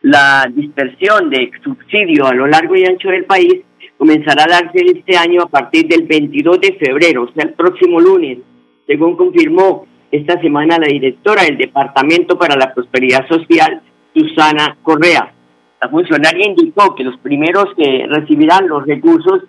La 0.01 0.49
dispersión 0.53 1.29
de 1.29 1.51
subsidio 1.63 2.25
a 2.27 2.33
lo 2.33 2.47
largo 2.47 2.75
y 2.75 2.85
ancho 2.85 3.09
del 3.09 3.25
país 3.25 3.61
comenzará 3.97 4.43
a 4.43 4.61
darse 4.61 4.79
este 4.83 5.15
año 5.15 5.43
a 5.43 5.49
partir 5.49 5.87
del 5.87 6.03
22 6.03 6.59
de 6.59 6.73
febrero, 6.73 7.23
o 7.23 7.31
sea, 7.33 7.43
el 7.43 7.53
próximo 7.53 7.99
lunes, 7.99 8.39
según 8.87 9.15
confirmó 9.15 9.85
esta 10.11 10.39
semana 10.41 10.77
la 10.77 10.87
directora 10.87 11.43
del 11.43 11.57
Departamento 11.57 12.37
para 12.37 12.57
la 12.57 12.73
Prosperidad 12.73 13.27
Social, 13.29 13.81
Susana 14.13 14.77
Correa. 14.83 15.33
La 15.81 15.89
funcionaria 15.89 16.47
indicó 16.47 16.93
que 16.95 17.05
los 17.05 17.17
primeros 17.19 17.65
que 17.77 18.05
recibirán 18.07 18.67
los 18.67 18.85
recursos, 18.85 19.43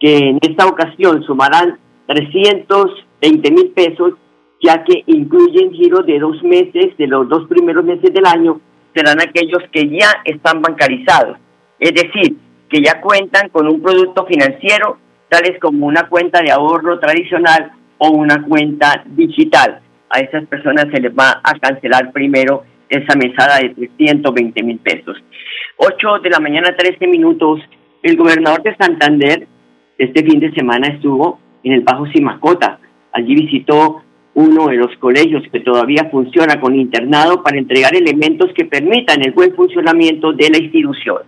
que 0.00 0.16
en 0.16 0.38
esta 0.40 0.66
ocasión 0.66 1.22
sumarán 1.22 1.78
320 2.06 3.50
mil 3.50 3.68
pesos, 3.68 4.14
ya 4.62 4.82
que 4.84 5.04
incluyen 5.06 5.72
giros 5.72 6.06
de 6.06 6.18
dos 6.18 6.42
meses, 6.42 6.96
de 6.96 7.06
los 7.06 7.28
dos 7.28 7.46
primeros 7.46 7.84
meses 7.84 8.12
del 8.12 8.24
año, 8.24 8.60
serán 8.94 9.20
aquellos 9.20 9.62
que 9.70 9.86
ya 9.88 10.08
están 10.24 10.62
bancarizados. 10.62 11.36
Es 11.78 11.92
decir, 11.92 12.36
que 12.70 12.82
ya 12.82 13.02
cuentan 13.02 13.50
con 13.50 13.68
un 13.68 13.82
producto 13.82 14.24
financiero, 14.24 14.96
tales 15.28 15.60
como 15.60 15.86
una 15.86 16.08
cuenta 16.08 16.40
de 16.40 16.50
ahorro 16.50 16.98
tradicional 16.98 17.72
o 17.98 18.10
una 18.10 18.42
cuenta 18.42 19.04
digital 19.06 19.82
a 20.10 20.20
esas 20.20 20.46
personas 20.46 20.86
se 20.92 21.00
les 21.00 21.12
va 21.12 21.40
a 21.42 21.58
cancelar 21.58 22.12
primero 22.12 22.64
esa 22.88 23.16
mesada 23.16 23.58
de 23.58 23.70
320 23.70 24.62
mil 24.62 24.78
pesos. 24.78 25.16
8 25.76 26.18
de 26.22 26.30
la 26.30 26.40
mañana, 26.40 26.74
13 26.76 27.06
minutos. 27.06 27.60
El 28.02 28.16
gobernador 28.16 28.62
de 28.62 28.76
Santander 28.76 29.46
este 29.98 30.24
fin 30.24 30.40
de 30.40 30.52
semana 30.52 30.88
estuvo 30.88 31.38
en 31.62 31.72
el 31.72 31.80
Bajo 31.80 32.06
Simacota. 32.06 32.78
Allí 33.12 33.34
visitó 33.34 34.02
uno 34.34 34.68
de 34.68 34.76
los 34.76 34.94
colegios 34.98 35.42
que 35.50 35.60
todavía 35.60 36.08
funciona 36.10 36.60
con 36.60 36.74
internado 36.74 37.42
para 37.42 37.56
entregar 37.56 37.94
elementos 37.94 38.52
que 38.54 38.66
permitan 38.66 39.22
el 39.22 39.32
buen 39.32 39.54
funcionamiento 39.54 40.32
de 40.32 40.50
la 40.50 40.58
institución. 40.58 41.22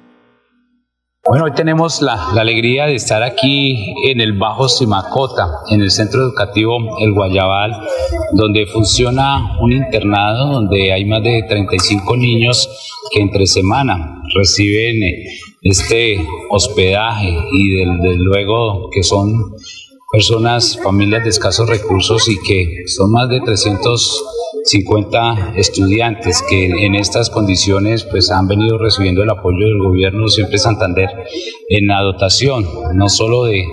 Bueno, 1.27 1.45
hoy 1.45 1.53
tenemos 1.53 2.01
la, 2.01 2.31
alegría 2.31 2.87
de 2.87 2.95
estar 2.95 3.23
aquí 3.23 3.95
en 4.09 4.21
el 4.21 4.39
Bajo 4.39 4.69
Simacota, 4.69 5.47
en 5.69 5.83
el 5.83 5.91
Centro 5.91 6.23
Educativo 6.23 6.97
El 7.01 7.13
Guayabal, 7.13 7.73
donde 8.33 8.67
funciona 8.67 9.59
un 9.61 9.73
internado 9.73 10.53
donde 10.53 10.93
hay 10.93 11.05
más 11.05 11.23
de 11.23 11.45
35 11.47 12.17
niños 12.17 12.69
que 13.13 13.21
entre 13.21 13.47
semana 13.47 14.23
reciben 14.35 15.03
eh, 15.03 15.25
este 15.63 16.25
hospedaje 16.51 17.37
y 17.53 17.71
desde 17.71 18.17
luego 18.17 18.89
que 18.91 19.03
son 19.03 19.55
personas, 20.11 20.79
familias 20.83 21.25
de 21.25 21.31
escasos 21.31 21.69
recursos 21.69 22.29
y 22.29 22.39
que 22.41 22.85
son 22.87 23.13
más 23.13 23.29
de 23.29 23.41
300 23.41 24.25
50 24.65 25.55
estudiantes 25.57 26.43
que 26.49 26.67
en 26.67 26.95
estas 26.95 27.31
condiciones 27.31 28.05
pues 28.05 28.31
han 28.31 28.47
venido 28.47 28.79
recibiendo 28.79 29.23
el 29.23 29.31
apoyo 29.31 29.67
del 29.67 29.79
gobierno 29.79 30.29
siempre 30.29 30.59
Santander 30.59 31.09
en 31.69 31.87
la 31.87 32.03
dotación, 32.03 32.67
no 32.95 33.09
solo 33.09 33.45
de, 33.45 33.65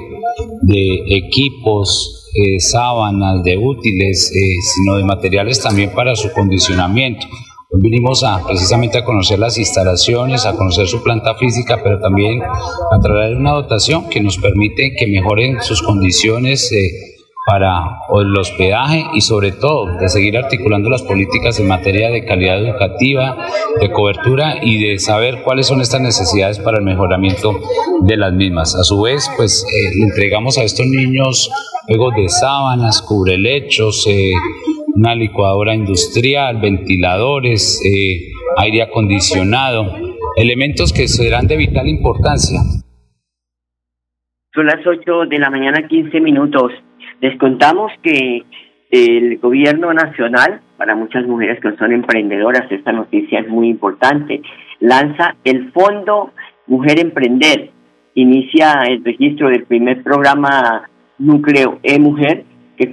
equipos, 1.09 2.29
eh, 2.33 2.59
sábanas, 2.59 3.43
de 3.43 3.57
útiles, 3.57 4.31
eh, 4.31 4.39
sino 4.61 4.97
de 4.97 5.03
materiales 5.03 5.61
también 5.61 5.91
para 5.93 6.15
su 6.15 6.31
condicionamiento. 6.31 7.25
Hoy 7.75 7.81
vinimos 7.81 8.23
a, 8.23 8.41
precisamente 8.41 8.97
a 8.97 9.03
conocer 9.03 9.37
las 9.37 9.57
instalaciones, 9.57 10.45
a 10.45 10.55
conocer 10.55 10.87
su 10.87 11.03
planta 11.03 11.35
física, 11.35 11.81
pero 11.83 11.99
también 11.99 12.41
a 12.41 12.99
traer 13.01 13.35
una 13.35 13.51
dotación 13.51 14.07
que 14.07 14.21
nos 14.21 14.37
permite 14.37 14.93
que 14.97 15.07
mejoren 15.07 15.61
sus 15.61 15.81
condiciones. 15.81 16.71
Eh, 16.71 17.11
para 17.47 17.99
el 18.19 18.35
hospedaje 18.35 19.05
y 19.13 19.21
sobre 19.21 19.51
todo 19.51 19.85
de 19.99 20.09
seguir 20.09 20.35
articulando 20.35 20.89
las 20.89 21.03
políticas 21.03 21.59
en 21.59 21.67
materia 21.67 22.09
de 22.09 22.25
calidad 22.25 22.57
educativa, 22.57 23.37
de 23.79 23.91
cobertura 23.91 24.55
y 24.63 24.83
de 24.83 24.97
saber 24.97 25.43
cuáles 25.43 25.67
son 25.67 25.79
estas 25.79 26.01
necesidades 26.01 26.57
para 26.57 26.79
el 26.79 26.83
mejoramiento 26.83 27.59
de 28.01 28.17
las 28.17 28.33
mismas. 28.33 28.73
A 28.73 28.83
su 28.83 28.99
vez, 28.99 29.29
pues 29.37 29.63
eh, 29.63 30.01
entregamos 30.01 30.57
a 30.57 30.63
estos 30.63 30.87
niños 30.87 31.51
juegos 31.85 32.15
de 32.15 32.29
sábanas, 32.29 33.03
cubrelechos, 33.03 34.07
eh, 34.07 34.33
una 34.95 35.13
licuadora 35.13 35.75
industrial, 35.75 36.59
ventiladores, 36.61 37.81
eh, 37.85 38.31
aire 38.57 38.81
acondicionado, 38.81 39.93
elementos 40.37 40.93
que 40.93 41.07
serán 41.07 41.47
de 41.47 41.57
vital 41.57 41.87
importancia. 41.87 42.59
Son 44.53 44.65
las 44.65 44.87
8 44.87 45.25
de 45.29 45.37
la 45.37 45.49
mañana, 45.49 45.85
15 45.85 46.21
minutos. 46.21 46.71
Les 47.19 47.37
contamos 47.37 47.91
que 48.01 48.43
el 48.89 49.37
gobierno 49.39 49.93
nacional, 49.93 50.61
para 50.77 50.95
muchas 50.95 51.27
mujeres 51.27 51.59
que 51.61 51.75
son 51.75 51.91
emprendedoras, 51.91 52.71
esta 52.71 52.93
noticia 52.93 53.41
es 53.41 53.49
muy 53.49 53.67
importante, 53.67 54.41
lanza 54.79 55.35
el 55.43 55.73
Fondo 55.73 56.31
Mujer 56.67 56.99
Emprender. 56.99 57.71
Inicia 58.13 58.83
el 58.87 59.03
registro 59.03 59.49
del 59.49 59.65
primer 59.65 60.03
programa 60.03 60.89
Núcleo 61.17 61.79
E-Mujer 61.83 62.45
que 62.77 62.87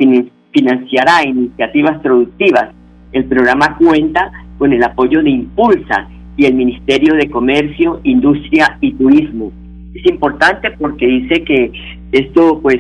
financiará 0.53 1.27
iniciativas 1.27 2.01
productivas. 2.01 2.71
El 3.13 3.25
programa 3.25 3.77
cuenta 3.77 4.31
con 4.59 4.73
el 4.73 4.83
apoyo 4.83 5.23
de 5.23 5.31
Impulsa 5.31 6.09
y 6.37 6.47
el 6.47 6.55
Ministerio 6.55 7.15
de 7.15 7.31
Comercio, 7.31 8.01
Industria 8.05 8.79
y 8.81 8.93
Turismo. 8.93 9.53
Es 9.95 10.07
importante 10.11 10.71
porque 10.73 11.07
dice 11.07 11.45
que 11.45 11.73
esto 12.13 12.61
pues 12.63 12.79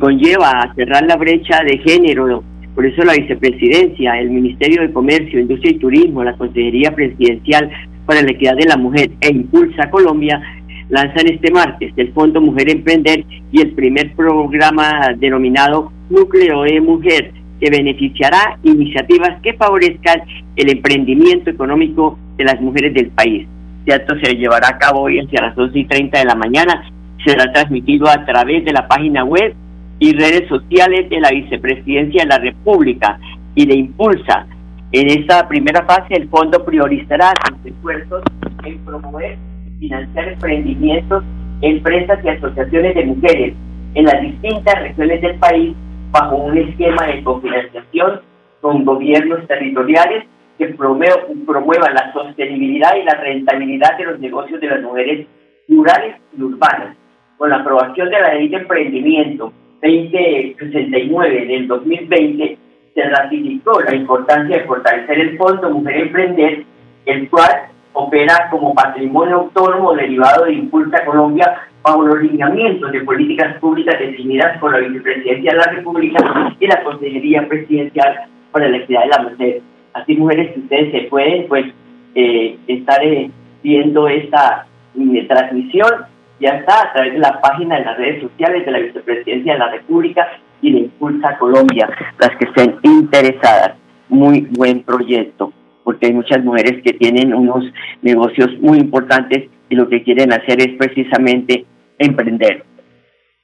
conlleva 0.00 0.50
a 0.50 0.74
cerrar 0.74 1.04
la 1.06 1.16
brecha 1.16 1.60
de 1.64 1.78
género. 1.78 2.42
Por 2.74 2.84
eso 2.84 3.02
la 3.04 3.14
vicepresidencia, 3.14 4.18
el 4.20 4.30
Ministerio 4.30 4.82
de 4.82 4.92
Comercio, 4.92 5.40
Industria 5.40 5.72
y 5.72 5.78
Turismo, 5.78 6.24
la 6.24 6.36
Consejería 6.36 6.94
Presidencial 6.94 7.70
para 8.04 8.22
la 8.22 8.30
Equidad 8.30 8.56
de 8.56 8.66
la 8.66 8.76
Mujer 8.76 9.10
e 9.20 9.30
Impulsa 9.30 9.90
Colombia 9.90 10.40
lanzan 10.88 11.26
este 11.26 11.50
martes 11.50 11.92
el 11.96 12.12
Fondo 12.12 12.40
Mujer 12.40 12.70
Emprender 12.70 13.24
y 13.52 13.60
el 13.60 13.72
primer 13.72 14.14
programa 14.14 15.14
denominado 15.16 15.92
Núcleo 16.10 16.62
de 16.62 16.80
Mujer, 16.80 17.32
que 17.60 17.70
beneficiará 17.70 18.58
iniciativas 18.62 19.40
que 19.42 19.54
favorezcan 19.54 20.22
el 20.56 20.70
emprendimiento 20.70 21.50
económico 21.50 22.18
de 22.36 22.44
las 22.44 22.60
mujeres 22.60 22.94
del 22.94 23.08
país. 23.08 23.46
Este 23.80 23.94
acto 23.94 24.14
se 24.20 24.34
llevará 24.34 24.68
a 24.68 24.78
cabo 24.78 25.02
hoy 25.02 25.18
hacia 25.18 25.42
las 25.42 25.56
12 25.56 25.78
y 25.78 25.84
30 25.84 26.18
de 26.18 26.24
la 26.24 26.34
mañana. 26.34 26.90
Será 27.24 27.52
transmitido 27.52 28.08
a 28.08 28.24
través 28.24 28.64
de 28.64 28.72
la 28.72 28.86
página 28.86 29.24
web 29.24 29.54
y 29.98 30.12
redes 30.12 30.48
sociales 30.48 31.08
de 31.08 31.20
la 31.20 31.30
Vicepresidencia 31.30 32.22
de 32.22 32.28
la 32.28 32.38
República 32.38 33.18
y 33.54 33.66
de 33.66 33.74
Impulsa. 33.74 34.46
En 34.92 35.08
esta 35.08 35.48
primera 35.48 35.84
fase, 35.84 36.14
el 36.14 36.28
fondo 36.28 36.64
priorizará 36.64 37.32
sus 37.48 37.72
esfuerzos 37.72 38.22
en 38.64 38.78
promover 38.78 39.38
financiar 39.78 40.28
emprendimientos, 40.28 41.24
empresas 41.60 42.24
y 42.24 42.28
asociaciones 42.28 42.94
de 42.94 43.04
mujeres 43.04 43.54
en 43.94 44.04
las 44.04 44.20
distintas 44.20 44.80
regiones 44.82 45.20
del 45.22 45.38
país 45.38 45.74
bajo 46.10 46.36
un 46.36 46.58
esquema 46.58 47.06
de 47.06 47.22
cofinanciación 47.22 48.20
con 48.60 48.84
gobiernos 48.84 49.46
territoriales 49.46 50.24
que 50.58 50.68
promuevan 50.68 51.94
la 51.94 52.12
sostenibilidad 52.12 52.96
y 52.96 53.04
la 53.04 53.14
rentabilidad 53.14 53.96
de 53.98 54.04
los 54.04 54.20
negocios 54.20 54.60
de 54.60 54.68
las 54.68 54.82
mujeres 54.82 55.26
rurales 55.68 56.16
y 56.36 56.42
urbanas. 56.42 56.96
Con 57.36 57.50
la 57.50 57.56
aprobación 57.56 58.08
de 58.08 58.20
la 58.20 58.34
ley 58.34 58.48
de 58.48 58.56
emprendimiento 58.56 59.52
2069 59.82 61.46
del 61.46 61.68
2020 61.68 62.58
se 62.94 63.02
ratificó 63.02 63.80
la 63.82 63.94
importancia 63.94 64.56
de 64.56 64.64
fortalecer 64.64 65.20
el 65.20 65.36
Fondo 65.36 65.70
Mujer 65.70 65.96
Emprender, 65.98 66.64
el 67.04 67.28
cual 67.28 67.68
opera 67.96 68.48
como 68.50 68.74
patrimonio 68.74 69.36
autónomo 69.36 69.94
derivado 69.94 70.44
de 70.44 70.52
Impulsa 70.52 71.04
Colombia 71.04 71.68
bajo 71.82 72.02
los 72.02 72.20
lineamientos 72.20 72.92
de 72.92 73.00
políticas 73.00 73.58
públicas 73.58 73.98
definidas 73.98 74.58
por 74.58 74.72
la 74.72 74.86
Vicepresidencia 74.86 75.52
de 75.52 75.58
la 75.58 75.72
República 75.72 76.54
y 76.60 76.66
la 76.66 76.82
Consejería 76.82 77.48
Presidencial 77.48 78.26
para 78.52 78.68
la 78.68 78.76
Equidad 78.76 79.02
de 79.02 79.08
la 79.08 79.22
Mujer. 79.22 79.62
Así, 79.94 80.16
mujeres, 80.16 80.56
ustedes 80.56 80.92
se 80.92 81.08
pueden 81.08 81.48
pues 81.48 81.66
eh, 82.14 82.58
estar 82.66 83.02
eh, 83.02 83.30
viendo 83.62 84.08
esta 84.08 84.66
eh, 84.98 85.26
transmisión 85.26 86.06
ya 86.40 86.50
está 86.50 86.82
a 86.82 86.92
través 86.92 87.14
de 87.14 87.18
la 87.18 87.40
página 87.40 87.78
de 87.78 87.84
las 87.84 87.96
redes 87.96 88.22
sociales 88.22 88.66
de 88.66 88.72
la 88.72 88.78
Vicepresidencia 88.78 89.54
de 89.54 89.58
la 89.58 89.70
República 89.70 90.28
y 90.60 90.72
de 90.72 90.78
Impulsa 90.80 91.36
Colombia, 91.38 91.88
las 92.18 92.30
que 92.36 92.44
estén 92.44 92.76
interesadas. 92.82 93.74
Muy 94.08 94.46
buen 94.50 94.82
proyecto, 94.82 95.52
porque 95.86 96.06
hay 96.06 96.14
muchas 96.14 96.42
mujeres 96.42 96.82
que 96.82 96.94
tienen 96.94 97.32
unos 97.32 97.64
negocios 98.02 98.50
muy 98.58 98.78
importantes 98.78 99.48
y 99.68 99.76
lo 99.76 99.88
que 99.88 100.02
quieren 100.02 100.32
hacer 100.32 100.60
es 100.60 100.76
precisamente 100.76 101.64
emprender. 101.96 102.64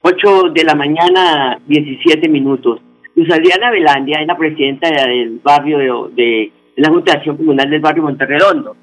8 0.01 0.49
de 0.53 0.63
la 0.65 0.75
mañana, 0.75 1.57
17 1.65 2.27
minutos. 2.27 2.81
Luz 3.15 3.31
Adriana 3.31 3.71
Velandia 3.71 4.19
es 4.19 4.27
la 4.27 4.35
presidenta 4.35 4.89
del 4.89 5.39
barrio 5.41 5.77
de, 5.77 6.21
de, 6.21 6.51
la 6.75 6.89
Junta 6.89 7.13
de 7.13 7.17
Acción 7.19 7.37
Comunal 7.37 7.69
del 7.69 7.79
barrio 7.79 8.03
Monterredondo 8.03 8.75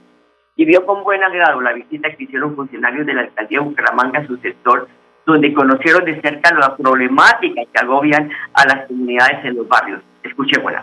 y 0.57 0.65
vio 0.65 0.87
con 0.87 1.05
buen 1.05 1.23
agrado 1.23 1.61
la 1.61 1.75
visita 1.75 2.09
que 2.17 2.25
hicieron 2.25 2.57
funcionarios 2.57 3.05
de 3.05 3.13
la 3.13 3.21
alcaldía 3.21 3.59
de 3.59 3.65
Bucaramanga 3.67 4.21
a 4.21 4.27
su 4.27 4.39
sector, 4.39 4.89
donde 5.27 5.53
conocieron 5.53 6.07
de 6.07 6.19
cerca 6.23 6.59
la 6.59 6.79
problemática 6.79 7.61
que 7.71 7.79
agobian 7.79 8.31
a 8.55 8.65
las 8.65 8.87
comunidades 8.87 9.45
en 9.45 9.57
los 9.57 9.69
barrios. 9.69 10.01
Escuchémosla. 10.23 10.83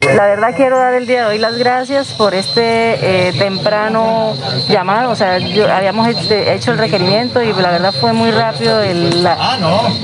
La 0.00 0.26
verdad 0.26 0.54
quiero 0.56 0.78
dar 0.78 0.94
el 0.94 1.06
día 1.06 1.20
de 1.20 1.26
hoy 1.26 1.38
las 1.38 1.58
gracias 1.58 2.14
por 2.14 2.32
este 2.34 3.28
eh, 3.28 3.32
temprano 3.34 4.34
llamado, 4.66 5.10
o 5.10 5.14
sea, 5.14 5.34
habíamos 5.34 6.08
hecho 6.08 6.72
el 6.72 6.78
requerimiento 6.78 7.42
y 7.42 7.52
la 7.52 7.70
verdad 7.70 7.92
fue 7.92 8.14
muy 8.14 8.30
rápido 8.30 8.80
la, 8.82 9.36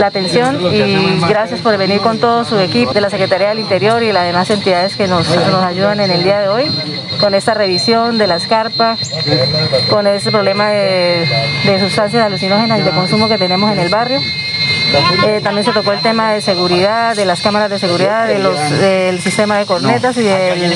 atención 0.04 0.61
y 0.70 1.18
gracias 1.26 1.62
por 1.62 1.78
venir 1.78 2.02
con 2.02 2.18
todo 2.18 2.44
su 2.44 2.59
equipo 2.59 2.92
de 2.92 3.00
la 3.00 3.09
Secretaría 3.09 3.48
del 3.48 3.61
Interior 3.61 4.02
y 4.02 4.12
las 4.12 4.24
demás 4.24 4.50
entidades 4.50 4.96
que 4.96 5.09
nos, 5.09 5.30
nos 5.30 5.64
ayudan 5.64 5.98
en 6.00 6.11
el 6.11 6.22
día 6.22 6.40
de 6.40 6.48
hoy 6.48 6.70
con 7.18 7.35
esta 7.35 7.54
revisión 7.54 8.18
de 8.18 8.26
las 8.26 8.46
carpas, 8.46 9.00
con 9.88 10.06
ese 10.06 10.30
problema 10.30 10.68
de, 10.68 11.26
de 11.64 11.80
sustancias 11.80 12.22
alucinógenas 12.22 12.80
y 12.80 12.82
de 12.82 12.90
consumo 12.90 13.28
que 13.28 13.38
tenemos 13.38 13.72
en 13.72 13.78
el 13.78 13.88
barrio. 13.88 14.20
Eh, 15.26 15.40
también 15.42 15.64
se 15.64 15.72
tocó 15.72 15.92
el 15.92 16.00
tema 16.00 16.32
de 16.32 16.40
seguridad, 16.40 17.14
de 17.16 17.26
las 17.26 17.42
cámaras 17.42 17.70
de 17.70 17.78
seguridad, 17.78 18.26
de 18.28 18.38
los, 18.38 18.56
del 18.80 19.18
sistema 19.18 19.59
de 19.59 19.66
cornetas 19.66 20.16
y 20.16 20.22
del, 20.22 20.72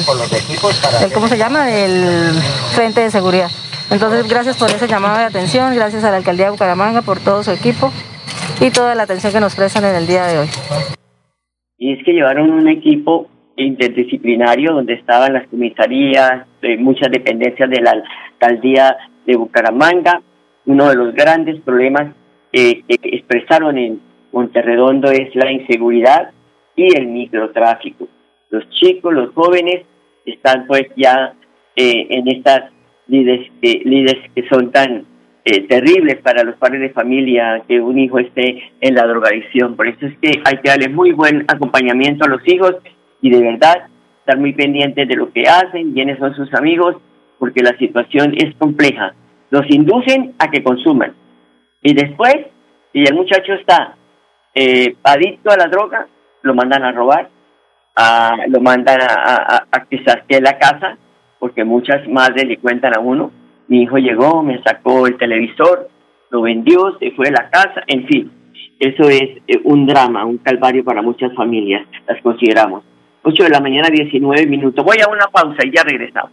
¿cómo 1.15 1.29
se 1.29 1.39
llama? 1.39 1.67
Del 1.67 2.33
frente 2.75 3.01
de 3.01 3.11
seguridad. 3.11 3.49
Entonces, 3.91 4.29
gracias 4.29 4.57
por 4.57 4.71
ese 4.71 4.87
llamado 4.87 5.19
de 5.19 5.25
atención, 5.25 5.75
gracias 5.75 6.05
a 6.05 6.11
la 6.11 6.19
alcaldía 6.19 6.47
de 6.47 6.51
Bucaramanga 6.53 7.03
por 7.03 7.19
todo 7.19 7.43
su 7.43 7.51
equipo 7.51 7.93
y 8.61 8.71
toda 8.71 8.95
la 8.95 9.05
atención 9.05 9.33
que 9.33 9.41
nos 9.41 9.55
prestan 9.55 9.85
en 9.85 9.97
el 9.97 10.07
día 10.07 10.27
de 10.27 10.39
hoy. 10.41 10.47
Y 11.79 11.95
es 11.95 12.05
que 12.05 12.13
llevaron 12.13 12.51
un 12.51 12.69
equipo 12.69 13.29
interdisciplinario 13.57 14.73
donde 14.73 14.95
estaban 14.95 15.33
las 15.33 15.49
comisarías, 15.49 16.47
eh, 16.63 16.77
muchas 16.77 17.11
dependencias 17.11 17.71
de 17.71 17.81
la 17.81 17.95
alcaldía 18.33 18.97
de 19.27 19.37
Bucaramanga. 19.37 20.21
Uno 20.67 20.89
de 20.89 20.95
los 20.95 21.15
grandes 21.15 21.61
problemas 21.63 22.15
eh, 22.53 22.83
que 22.87 22.99
expresaron 23.03 23.79
en 23.79 24.10
Monterredondo 24.33 25.11
es 25.11 25.35
la 25.35 25.51
inseguridad 25.51 26.31
y 26.77 26.97
el 26.97 27.07
microtráfico. 27.09 28.09
Los 28.51 28.69
chicos, 28.71 29.13
los 29.13 29.33
jóvenes 29.35 29.83
están 30.25 30.67
pues 30.67 30.87
ya 30.97 31.35
eh, 31.77 32.07
en 32.11 32.29
estas 32.29 32.71
líderes, 33.07 33.51
que 34.35 34.49
son 34.49 34.71
tan 34.71 35.05
eh, 35.45 35.67
terribles 35.67 36.19
para 36.23 36.45
los 36.45 36.57
padres 36.57 36.81
de 36.81 36.91
familia 36.91 37.63
que 37.67 37.81
un 37.81 37.99
hijo 37.99 38.19
esté 38.19 38.63
en 38.81 38.95
la 38.95 39.07
drogadicción. 39.07 39.77
Por 39.77 39.89
eso 39.89 40.07
es 40.07 40.17
que 40.19 40.41
hay 40.45 40.59
que 40.59 40.71
darle 40.71 40.89
muy 40.89 41.13
buen 41.13 41.45
acompañamiento 41.49 42.25
a 42.25 42.29
los 42.29 42.43
hijos 42.47 42.77
y 43.21 43.31
de 43.31 43.41
verdad 43.41 43.87
estar 44.21 44.39
muy 44.39 44.53
pendientes 44.53 45.09
de 45.09 45.17
lo 45.17 45.33
que 45.33 45.43
hacen, 45.43 45.93
quiénes 45.93 46.19
son 46.19 46.35
sus 46.35 46.53
amigos, 46.55 46.97
porque 47.39 47.63
la 47.63 47.77
situación 47.79 48.35
es 48.37 48.55
compleja. 48.57 49.15
Los 49.51 49.69
inducen 49.69 50.35
a 50.39 50.51
que 50.51 50.63
consuman, 50.63 51.15
y 51.83 51.95
después, 51.95 52.37
si 52.93 53.03
el 53.03 53.15
muchacho 53.15 53.55
está 53.55 53.97
eh, 54.55 54.97
adicto 55.03 55.51
a 55.51 55.57
la 55.57 55.67
droga, 55.67 56.07
lo 56.43 56.55
mandan 56.55 56.85
a 56.85 56.93
robar, 56.93 57.29
a, 57.97 58.37
lo 58.49 58.61
mandan 58.61 59.01
a, 59.01 59.07
a, 59.07 59.67
a 59.71 59.85
que 59.87 60.41
la 60.41 60.59
casa, 60.59 60.97
porque 61.39 61.65
muchas 61.65 62.07
madres 62.09 62.47
le 62.47 62.59
cuentan 62.59 62.97
a 62.97 63.01
uno, 63.01 63.31
mi 63.69 63.83
hijo 63.83 63.99
llegó, 63.99 64.43
me 64.43 64.63
sacó 64.63 65.07
el 65.07 65.17
televisor, 65.17 65.89
lo 66.31 66.43
vendió, 66.43 66.97
se 66.99 67.13
fue 67.13 67.27
de 67.27 67.33
la 67.33 67.51
casa, 67.51 67.83
en 67.87 68.07
fin, 68.07 68.33
eso 68.79 69.09
es 69.09 69.43
eh, 69.47 69.61
un 69.65 69.87
drama, 69.87 70.25
un 70.25 70.39
calvario 70.39 70.85
para 70.85 71.03
muchas 71.03 71.35
familias, 71.35 71.87
las 72.07 72.21
consideramos. 72.23 72.83
8 73.23 73.45
de 73.45 73.51
la 73.51 73.61
mañana, 73.61 73.89
19 73.91 74.47
minutos. 74.47 74.85
Voy 74.85 74.97
a 75.01 75.11
una 75.11 75.27
pausa 75.27 75.59
y 75.65 75.71
ya 75.71 75.83
regresamos. 75.83 76.33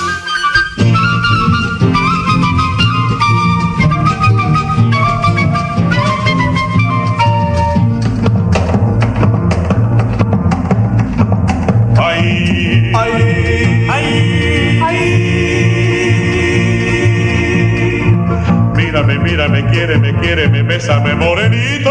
Me 19.71 19.77
quiere, 19.77 19.97
me 19.97 20.13
quiere, 20.19 20.49
me 20.49 20.63
besa, 20.63 20.99
me 20.99 21.15
morenito, 21.15 21.90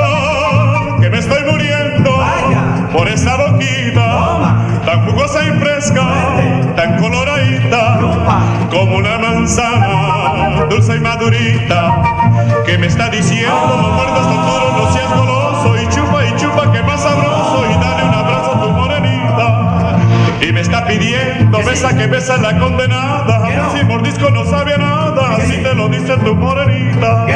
besa 21.71 21.97
que 21.97 22.07
besa 22.09 22.37
la 22.39 22.59
condenada, 22.59 23.71
si 23.73 23.85
mordisco 23.85 24.29
no 24.31 24.45
sabe 24.45 24.77
nada, 24.77 25.39
si 25.47 25.63
te 25.63 25.73
lo 25.73 25.89
dice 25.89 26.17
tu 26.25 26.35
morenita, 26.35 27.27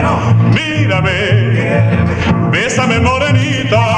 mírame, 0.53 1.85
bésame 2.51 2.99
morenita, 2.99 3.94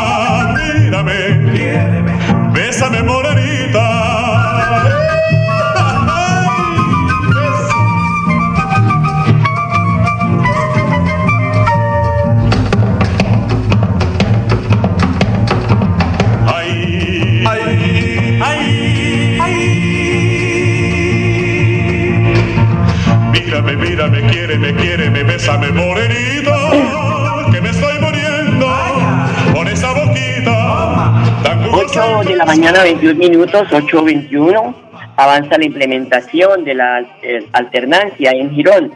21 32.87 33.19
minutos, 33.19 33.63
8.21. 33.71 34.75
Avanza 35.17 35.59
la 35.59 35.65
implementación 35.65 36.63
de 36.63 36.75
la 36.75 37.01
eh, 37.21 37.45
alternancia 37.53 38.31
en 38.31 38.55
Girón. 38.55 38.93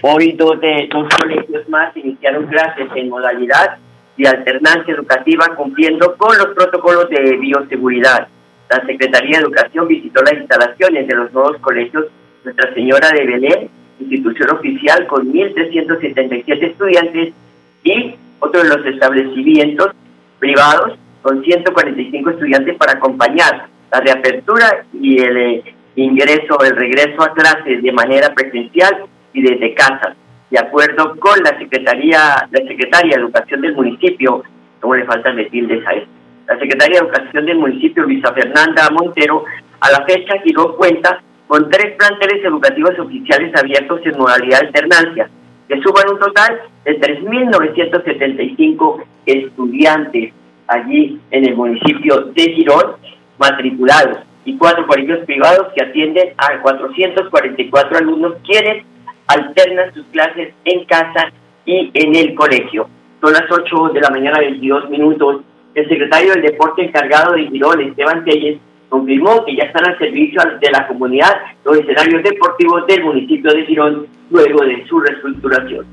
Hoy 0.00 0.32
dos, 0.32 0.58
de, 0.62 0.88
dos 0.90 1.06
colegios 1.14 1.68
más 1.68 1.94
iniciaron 1.94 2.46
clases 2.46 2.88
en 2.94 3.10
modalidad 3.10 3.76
de 4.16 4.28
alternancia 4.28 4.94
educativa 4.94 5.54
cumpliendo 5.56 6.16
con 6.16 6.38
los 6.38 6.54
protocolos 6.54 7.10
de 7.10 7.36
bioseguridad. 7.36 8.28
La 8.70 8.86
Secretaría 8.86 9.36
de 9.36 9.44
Educación 9.44 9.88
visitó 9.88 10.22
las 10.22 10.38
instalaciones 10.38 11.06
de 11.06 11.14
los 11.14 11.30
nuevos 11.34 11.58
colegios 11.58 12.06
Nuestra 12.44 12.72
Señora 12.72 13.10
de 13.10 13.26
Belén, 13.26 13.68
institución 14.00 14.52
oficial 14.52 15.06
con 15.06 15.30
1.377 15.30 16.62
estudiantes, 16.62 17.34
y 17.82 18.14
otro 18.40 18.62
de 18.62 18.68
los 18.70 18.86
establecimientos 18.86 19.90
privados 20.38 20.98
con 21.24 21.42
145 21.42 22.30
estudiantes 22.30 22.76
para 22.76 22.92
acompañar 22.92 23.66
la 23.90 24.00
reapertura 24.00 24.84
y 24.92 25.22
el 25.22 25.36
eh, 25.38 25.74
ingreso, 25.96 26.62
el 26.62 26.76
regreso 26.76 27.22
a 27.22 27.32
clases 27.32 27.82
de 27.82 27.92
manera 27.92 28.34
presencial 28.34 29.06
y 29.32 29.40
desde 29.40 29.72
casa, 29.72 30.14
de 30.50 30.58
acuerdo 30.58 31.16
con 31.18 31.42
la 31.42 31.58
Secretaría, 31.58 32.46
la 32.50 32.68
Secretaria 32.68 33.16
de 33.16 33.22
Educación 33.22 33.62
del 33.62 33.74
municipio, 33.74 34.42
como 34.80 34.96
le 34.96 35.06
faltan 35.06 35.36
de 35.36 35.46
tildes 35.46 35.86
a 35.86 35.92
esto. 35.92 36.10
La 36.46 36.58
Secretaria 36.58 37.00
de 37.00 37.06
Educación 37.06 37.46
del 37.46 37.58
municipio, 37.58 38.02
Luisa 38.02 38.34
Fernanda 38.34 38.90
Montero, 38.90 39.44
a 39.80 39.90
la 39.92 40.04
fecha 40.04 40.34
giró 40.44 40.76
cuenta 40.76 41.22
con 41.46 41.70
tres 41.70 41.96
planteles 41.96 42.44
educativos 42.44 42.98
oficiales 42.98 43.50
abiertos 43.58 44.00
en 44.04 44.18
modalidad 44.18 44.60
de 44.60 44.66
alternancia, 44.66 45.30
que 45.68 45.80
suman 45.80 46.10
un 46.12 46.18
total 46.18 46.60
de 46.84 47.00
3.975 47.00 49.04
estudiantes 49.24 50.34
allí 50.68 51.20
en 51.30 51.46
el 51.46 51.56
municipio 51.56 52.20
de 52.34 52.42
Girón 52.52 52.96
matriculados 53.38 54.18
y 54.44 54.56
cuatro 54.56 54.86
colegios 54.86 55.24
privados 55.24 55.72
que 55.74 55.82
atienden 55.82 56.34
a 56.36 56.60
444 56.60 57.98
alumnos 57.98 58.34
quienes 58.44 58.84
alternan 59.26 59.92
sus 59.94 60.04
clases 60.06 60.54
en 60.64 60.84
casa 60.84 61.32
y 61.64 61.90
en 61.94 62.14
el 62.14 62.34
colegio. 62.34 62.88
Son 63.20 63.32
las 63.32 63.50
8 63.50 63.92
de 63.94 64.00
la 64.00 64.10
mañana, 64.10 64.38
22 64.38 64.90
minutos. 64.90 65.42
El 65.74 65.88
secretario 65.88 66.32
del 66.34 66.42
Deporte 66.42 66.84
encargado 66.84 67.32
de 67.32 67.46
Girón, 67.48 67.80
Esteban 67.80 68.24
Telles, 68.24 68.58
confirmó 68.88 69.44
que 69.44 69.56
ya 69.56 69.64
están 69.64 69.86
al 69.86 69.98
servicio 69.98 70.40
de 70.60 70.70
la 70.70 70.86
comunidad 70.86 71.32
los 71.64 71.78
escenarios 71.78 72.22
deportivos 72.22 72.86
del 72.86 73.02
municipio 73.02 73.50
de 73.50 73.64
Girón 73.64 74.06
luego 74.30 74.64
de 74.64 74.86
su 74.86 75.00
reestructuración. 75.00 75.86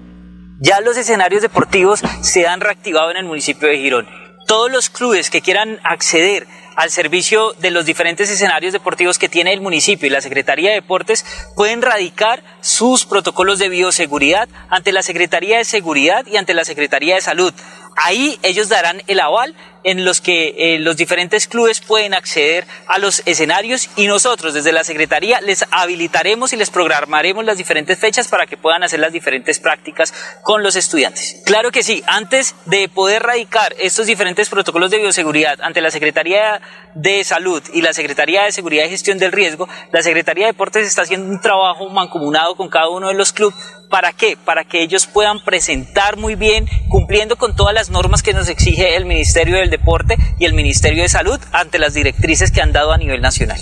Ya 0.60 0.80
los 0.82 0.98
escenarios 0.98 1.42
deportivos 1.42 2.02
se 2.22 2.48
han 2.48 2.62
reactivado 2.62 3.10
en 3.12 3.18
el 3.18 3.26
municipio 3.26 3.68
de 3.68 3.78
Girón. 3.78 4.21
Todos 4.48 4.72
los 4.72 4.90
clubes 4.90 5.30
que 5.30 5.42
quieran 5.42 5.80
acceder 5.84 6.48
al 6.76 6.90
servicio 6.90 7.54
de 7.54 7.72
los 7.72 7.86
diferentes 7.86 8.30
escenarios 8.30 8.74
deportivos 8.74 9.20
que 9.20 9.30
tiene 9.30 9.54
el 9.54 9.62
municipio 9.62 10.08
y 10.08 10.10
la 10.10 10.22
Secretaría 10.22 10.70
de 10.70 10.76
Deportes 10.76 11.26
pueden 11.56 11.82
radicar 11.82 12.44
sus 12.62 13.06
protocolos 13.06 13.60
de 13.60 13.70
bioseguridad 13.70 14.50
ante 14.70 14.92
la 14.92 15.04
Secretaría 15.04 15.58
de 15.58 15.66
Seguridad 15.66 16.26
y 16.26 16.38
ante 16.38 16.54
la 16.54 16.66
Secretaría 16.66 17.16
de 17.16 17.22
Salud. 17.22 17.54
Ahí 17.96 18.40
ellos 18.42 18.70
darán 18.70 19.04
el 19.08 19.20
aval 19.20 19.56
en 19.84 20.06
los 20.06 20.22
que 20.22 20.56
eh, 20.58 20.80
los 20.80 20.98
diferentes 20.98 21.48
clubes 21.48 21.82
pueden 21.82 22.14
acceder 22.14 22.66
a 22.88 23.00
los 23.00 23.24
escenarios 23.26 23.90
y 23.96 24.08
nosotros 24.08 24.54
desde 24.54 24.72
la 24.72 24.84
Secretaría 24.84 25.42
les 25.42 25.66
habilitaremos 25.72 26.54
y 26.54 26.58
les 26.58 26.70
programaremos 26.70 27.46
las 27.46 27.58
diferentes 27.58 28.00
fechas 28.00 28.28
para 28.28 28.46
que 28.46 28.58
puedan 28.58 28.84
hacer 28.84 29.00
las 29.00 29.14
diferentes 29.14 29.60
prácticas 29.60 30.14
con 30.44 30.64
los 30.64 30.76
estudiantes. 30.76 31.42
Claro 31.46 31.72
que 31.72 31.84
sí, 31.84 32.04
antes 32.08 32.56
de 32.66 32.90
poder 32.90 33.24
radicar 33.24 33.74
estos 33.80 34.08
diferentes 34.08 34.50
protocolos 34.50 34.92
de 34.92 35.00
bioseguridad 35.00 35.62
ante 35.62 35.82
la 35.82 35.92
Secretaría 35.92 36.62
de 36.94 37.24
Salud 37.24 37.64
y 37.74 37.82
la 37.82 37.94
Secretaría 37.94 38.44
de 38.44 38.52
Seguridad 38.52 38.86
y 38.86 38.90
Gestión 38.90 39.18
del 39.18 39.32
Riesgo, 39.32 39.68
la 39.92 40.02
Secretaría 40.02 40.46
de 40.46 40.52
Deportes 40.52 40.88
está 40.88 41.04
haciendo 41.04 41.30
un 41.30 41.42
trabajo 41.42 41.90
mancomunado 41.90 42.56
con 42.56 42.70
cada 42.70 42.90
uno 42.90 43.08
de 43.08 43.14
los 43.14 43.34
clubes. 43.34 43.56
¿Para 43.90 44.14
qué? 44.14 44.38
Para 44.38 44.64
que 44.64 44.82
ellos 44.82 45.06
puedan 45.06 45.44
presentar 45.44 46.16
muy 46.16 46.36
bien, 46.36 46.66
cumpliendo 46.88 47.36
con 47.36 47.56
todas 47.58 47.74
las 47.74 47.90
normas 47.90 48.24
que 48.24 48.34
nos 48.34 48.48
exige 48.48 48.96
el 48.96 49.06
Ministerio 49.06 49.58
del 49.58 49.70
Deporte 49.72 50.16
y 50.38 50.46
el 50.46 50.54
Ministerio 50.54 51.02
de 51.02 51.10
Salud 51.10 51.40
ante 51.52 51.80
las 51.80 51.96
directrices 51.96 52.52
que 52.52 52.62
han 52.62 52.72
dado 52.72 52.92
a 52.92 52.98
nivel 52.98 53.22
nacional. 53.22 53.58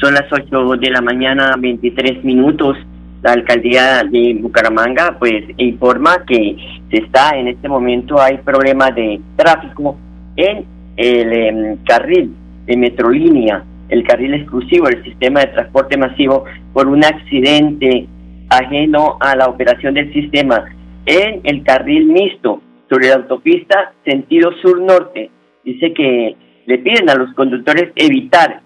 Son 0.00 0.14
las 0.14 0.24
8 0.32 0.76
de 0.80 0.90
la 0.90 1.00
mañana, 1.00 1.54
23 1.58 2.24
minutos. 2.24 2.76
La 3.22 3.32
alcaldía 3.32 4.02
de 4.04 4.36
Bucaramanga 4.40 5.16
pues 5.18 5.44
informa 5.56 6.24
que 6.26 6.56
se 6.90 6.98
está 6.98 7.30
en 7.38 7.48
este 7.48 7.68
momento 7.68 8.20
hay 8.20 8.36
problemas 8.38 8.94
de 8.94 9.18
tráfico 9.36 9.96
en 10.36 10.66
el 10.96 11.32
em, 11.32 11.76
carril 11.84 12.34
de 12.66 12.76
Metrolínea, 12.76 13.64
el 13.88 14.06
carril 14.06 14.34
exclusivo 14.34 14.88
del 14.88 15.02
sistema 15.04 15.40
de 15.40 15.46
transporte 15.48 15.96
masivo 15.96 16.44
por 16.74 16.86
un 16.86 17.02
accidente 17.02 18.06
ajeno 18.50 19.16
a 19.20 19.34
la 19.36 19.46
operación 19.46 19.94
del 19.94 20.12
sistema 20.12 20.64
en 21.06 21.40
el 21.44 21.62
carril 21.62 22.06
mixto 22.06 22.60
sobre 22.88 23.08
la 23.08 23.16
autopista 23.16 23.92
sentido 24.04 24.52
sur-norte. 24.60 25.30
Dice 25.64 25.92
que 25.94 26.36
le 26.66 26.78
piden 26.78 27.10
a 27.10 27.14
los 27.14 27.32
conductores 27.34 27.92
evitar 27.96 28.60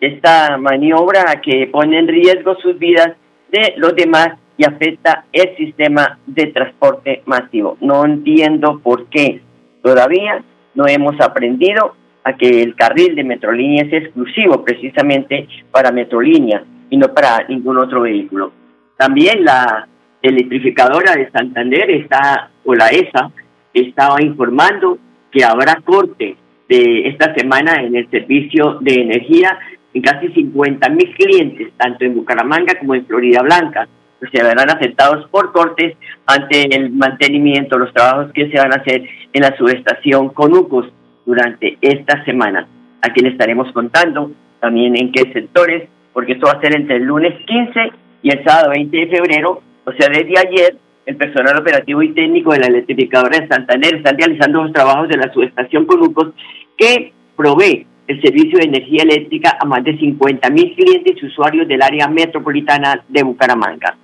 esta 0.00 0.56
maniobra 0.58 1.40
que 1.42 1.68
pone 1.68 1.98
en 1.98 2.08
riesgo 2.08 2.56
sus 2.56 2.78
vidas 2.78 3.12
de 3.50 3.74
los 3.76 3.94
demás 3.94 4.38
y 4.56 4.64
afecta 4.64 5.24
el 5.32 5.56
sistema 5.56 6.18
de 6.26 6.46
transporte 6.48 7.22
masivo. 7.26 7.76
No 7.80 8.04
entiendo 8.04 8.80
por 8.82 9.06
qué 9.06 9.40
todavía 9.82 10.42
no 10.74 10.86
hemos 10.86 11.20
aprendido 11.20 11.94
a 12.24 12.36
que 12.36 12.62
el 12.62 12.74
carril 12.74 13.14
de 13.14 13.24
Metrolínea 13.24 13.84
es 13.84 13.92
exclusivo 13.92 14.64
precisamente 14.64 15.48
para 15.70 15.92
Metrolínea 15.92 16.64
y 16.90 16.96
no 16.96 17.12
para 17.12 17.46
ningún 17.48 17.78
otro 17.78 18.02
vehículo. 18.02 18.52
También 18.96 19.44
la 19.44 19.88
electrificadora 20.20 21.14
de 21.16 21.30
Santander 21.30 21.90
está, 21.90 22.50
o 22.64 22.74
la 22.74 22.88
ESA, 22.88 23.30
estaba 23.72 24.22
informando 24.22 24.98
que 25.30 25.44
habrá 25.44 25.76
corte 25.84 26.36
de 26.68 27.08
esta 27.08 27.34
semana 27.34 27.82
en 27.82 27.96
el 27.96 28.08
servicio 28.10 28.78
de 28.80 28.94
energía 28.94 29.58
en 29.94 30.02
casi 30.02 30.28
50 30.28 30.88
mil 30.90 31.14
clientes, 31.14 31.72
tanto 31.76 32.04
en 32.04 32.14
Bucaramanga 32.14 32.78
como 32.78 32.94
en 32.94 33.06
Florida 33.06 33.42
Blanca. 33.42 33.88
Se 34.20 34.42
verán 34.42 34.70
afectados 34.70 35.28
por 35.30 35.52
cortes 35.52 35.96
ante 36.26 36.74
el 36.76 36.90
mantenimiento, 36.90 37.76
los 37.76 37.92
trabajos 37.92 38.32
que 38.32 38.48
se 38.50 38.56
van 38.56 38.72
a 38.72 38.76
hacer 38.76 39.02
en 39.32 39.42
la 39.42 39.56
subestación 39.56 40.28
Conucos 40.28 40.86
durante 41.26 41.76
esta 41.80 42.24
semana. 42.24 42.66
Aquí 43.02 43.20
le 43.20 43.30
estaremos 43.30 43.70
contando 43.72 44.30
también 44.60 44.96
en 44.96 45.10
qué 45.10 45.32
sectores, 45.32 45.88
porque 46.12 46.32
esto 46.32 46.46
va 46.46 46.52
a 46.52 46.60
ser 46.60 46.76
entre 46.76 46.96
el 46.96 47.02
lunes 47.02 47.34
15 47.46 47.92
y 48.22 48.30
el 48.30 48.44
sábado 48.44 48.70
20 48.70 48.96
de 48.96 49.06
febrero, 49.08 49.60
o 49.84 49.92
sea, 49.92 50.08
desde 50.08 50.38
ayer, 50.38 50.76
el 51.06 51.16
personal 51.16 51.58
operativo 51.58 52.02
y 52.02 52.12
técnico 52.12 52.52
de 52.52 52.60
la 52.60 52.66
electrificadora 52.66 53.40
de 53.40 53.48
Santander 53.48 53.96
están 53.96 54.16
realizando 54.16 54.62
los 54.62 54.72
trabajos 54.72 55.08
de 55.08 55.16
la 55.16 55.32
subestación 55.32 55.86
Conucos 55.86 56.28
que 56.76 57.12
provee 57.36 57.86
el 58.06 58.20
servicio 58.20 58.58
de 58.58 58.66
energía 58.66 59.02
eléctrica 59.02 59.56
a 59.60 59.64
más 59.64 59.82
de 59.84 59.96
50 59.96 60.50
mil 60.50 60.74
clientes 60.74 61.16
y 61.20 61.26
usuarios 61.26 61.66
del 61.66 61.82
área 61.82 62.08
metropolitana 62.08 63.02
de 63.08 63.22
Bucaramanga. 63.22 63.96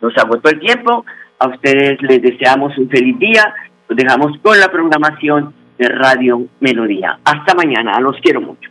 Nos 0.00 0.16
agotó 0.16 0.48
el 0.50 0.60
tiempo, 0.60 1.04
a 1.38 1.48
ustedes 1.48 2.00
les 2.02 2.22
deseamos 2.22 2.76
un 2.78 2.88
feliz 2.88 3.18
día, 3.18 3.54
los 3.88 3.96
dejamos 3.96 4.38
con 4.42 4.58
la 4.58 4.68
programación 4.68 5.54
de 5.78 5.88
Radio 5.88 6.46
Melodía. 6.60 7.18
Hasta 7.24 7.54
mañana, 7.54 7.98
los 8.00 8.16
quiero 8.20 8.40
mucho. 8.40 8.70